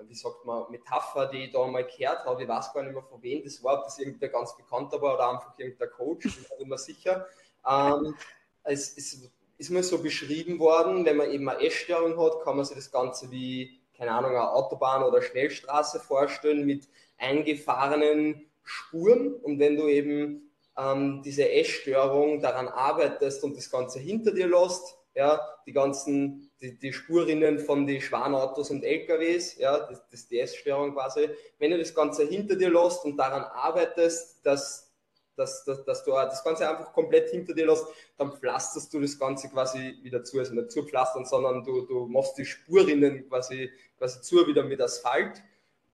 [0.04, 3.04] wie sagt man, Metapher, die ich da mal gehört habe, ich weiß gar nicht mehr
[3.04, 6.36] von wem das war, ob das irgendwer ganz bekannter war oder einfach irgendein Coach, ich
[6.36, 7.28] bin nicht immer sicher.
[7.68, 8.16] Ähm,
[8.64, 12.66] es, es ist mir so beschrieben worden, wenn man eben eine Essstörung hat, kann man
[12.66, 19.60] sich das Ganze wie, keine Ahnung, eine Autobahn oder Schnellstraße vorstellen mit eingefahrenen Spuren und
[19.60, 25.42] wenn du eben ähm, diese Essstörung daran arbeitest und das Ganze hinter dir lässt, ja,
[25.66, 30.40] die ganzen, die, die Spurinnen von den Schwanautos und LKWs, ja, das, das ist die
[30.40, 31.30] Essstörung quasi.
[31.60, 34.90] Wenn du das Ganze hinter dir lässt und daran arbeitest, dass,
[35.36, 37.86] dass, dass, dass du das Ganze einfach komplett hinter dir lässt,
[38.18, 42.06] dann pflasterst du das Ganze quasi wieder zu, also nicht zu pflastern, sondern du, du
[42.08, 45.44] machst die Spurinnen quasi, quasi zu wieder mit Asphalt.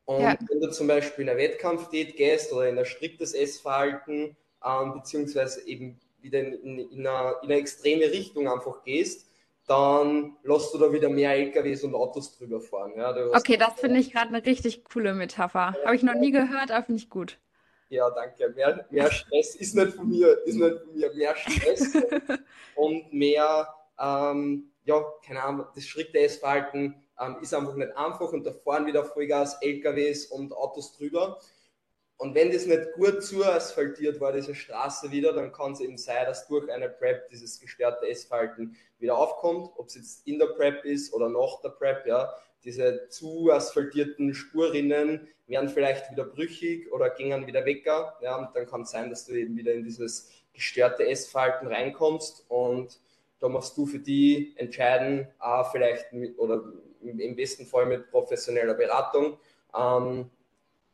[0.06, 0.38] Und ja.
[0.48, 4.38] wenn du zum Beispiel in eine Wettkampfdiät gehst oder in ein striktes Essverhalten,
[4.68, 9.30] ähm, beziehungsweise eben wieder in, in, in, eine, in, eine, extreme Richtung einfach gehst,
[9.68, 12.94] dann lässt du da wieder mehr LKWs und Autos drüber fahren.
[12.96, 15.76] Ja, okay, das finde ich gerade eine richtig coole Metapher.
[15.86, 17.38] Habe ich noch nie gehört, aber finde ich gut.
[17.90, 18.50] Ja, danke.
[18.50, 21.14] Mehr, mehr Stress ist nicht von mir, ist nicht von mir.
[21.14, 21.94] Mehr Stress
[22.76, 23.68] und mehr,
[24.00, 28.86] ähm, ja, keine Ahnung, das strikte Essverhalten ähm, ist einfach nicht einfach und da fahren
[28.86, 31.40] wieder Vollgas LKWs und Autos drüber.
[32.18, 35.98] Und wenn das nicht gut zu asphaltiert war, diese Straße wieder, dann kann es eben
[35.98, 40.48] sein, dass durch eine Prep dieses gestörte Essverhalten wieder aufkommt, ob es jetzt in der
[40.48, 42.34] Prep ist oder nach der Prep, ja.
[42.64, 48.36] Diese zu asphaltierten Spurrinnen werden vielleicht wieder brüchig oder gingen wieder weg, ja.
[48.36, 53.00] Und dann kann es sein, dass du eben wieder in dieses gestörte Essverhalten reinkommst und
[53.40, 56.64] da musst du für die entscheiden, äh, vielleicht mit, oder
[57.04, 59.38] im besten Fall mit professioneller Beratung,
[59.78, 60.32] ähm,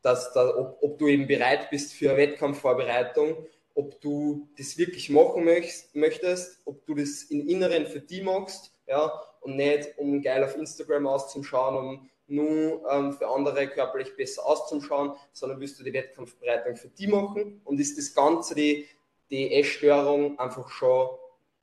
[0.04, 5.10] dass da, ob, ob du eben bereit bist für eine Wettkampfvorbereitung, ob du das wirklich
[5.10, 10.22] machen möchtest, möchtest ob du das im Inneren für die machst, ja, und nicht um
[10.22, 15.84] geil auf Instagram auszuschauen, um nur ähm, für andere körperlich besser auszuschauen, sondern willst du
[15.84, 18.86] die Wettkampfbereitung für die machen und ist das Ganze, die,
[19.30, 21.10] die Essstörung einfach schon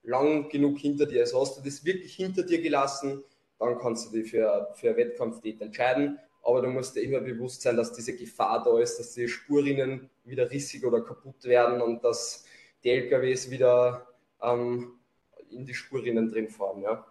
[0.03, 1.21] lang genug hinter dir.
[1.21, 3.23] Also hast du das wirklich hinter dir gelassen,
[3.59, 7.63] dann kannst du dich für, für eine Wettkampfdiät entscheiden aber du musst dir immer bewusst
[7.63, 12.03] sein, dass diese Gefahr da ist, dass die Spurinnen wieder rissig oder kaputt werden und
[12.03, 12.45] dass
[12.83, 14.07] die LKWs wieder
[14.43, 14.95] ähm,
[15.51, 16.83] in die Spurinnen drin fahren.
[16.83, 17.05] Ja.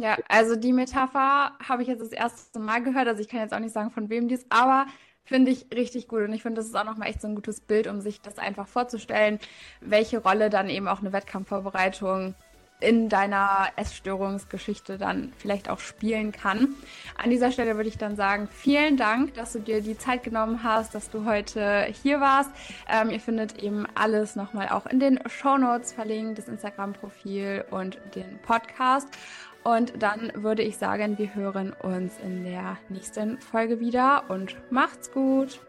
[0.00, 3.08] Ja, also die Metapher habe ich jetzt das erste Mal gehört.
[3.08, 4.86] Also ich kann jetzt auch nicht sagen, von wem die ist, aber
[5.24, 6.22] finde ich richtig gut.
[6.22, 8.38] Und ich finde, das ist auch nochmal echt so ein gutes Bild, um sich das
[8.38, 9.40] einfach vorzustellen,
[9.80, 12.36] welche Rolle dann eben auch eine Wettkampfvorbereitung
[12.80, 16.74] in deiner Essstörungsgeschichte dann vielleicht auch spielen kann.
[17.16, 20.62] An dieser Stelle würde ich dann sagen, vielen Dank, dass du dir die Zeit genommen
[20.62, 22.50] hast, dass du heute hier warst.
[22.88, 27.98] Ähm, ihr findet eben alles nochmal auch in den Show Notes verlinkt, das Instagram-Profil und
[28.14, 29.08] den Podcast.
[29.64, 35.10] Und dann würde ich sagen, wir hören uns in der nächsten Folge wieder und macht's
[35.10, 35.60] gut.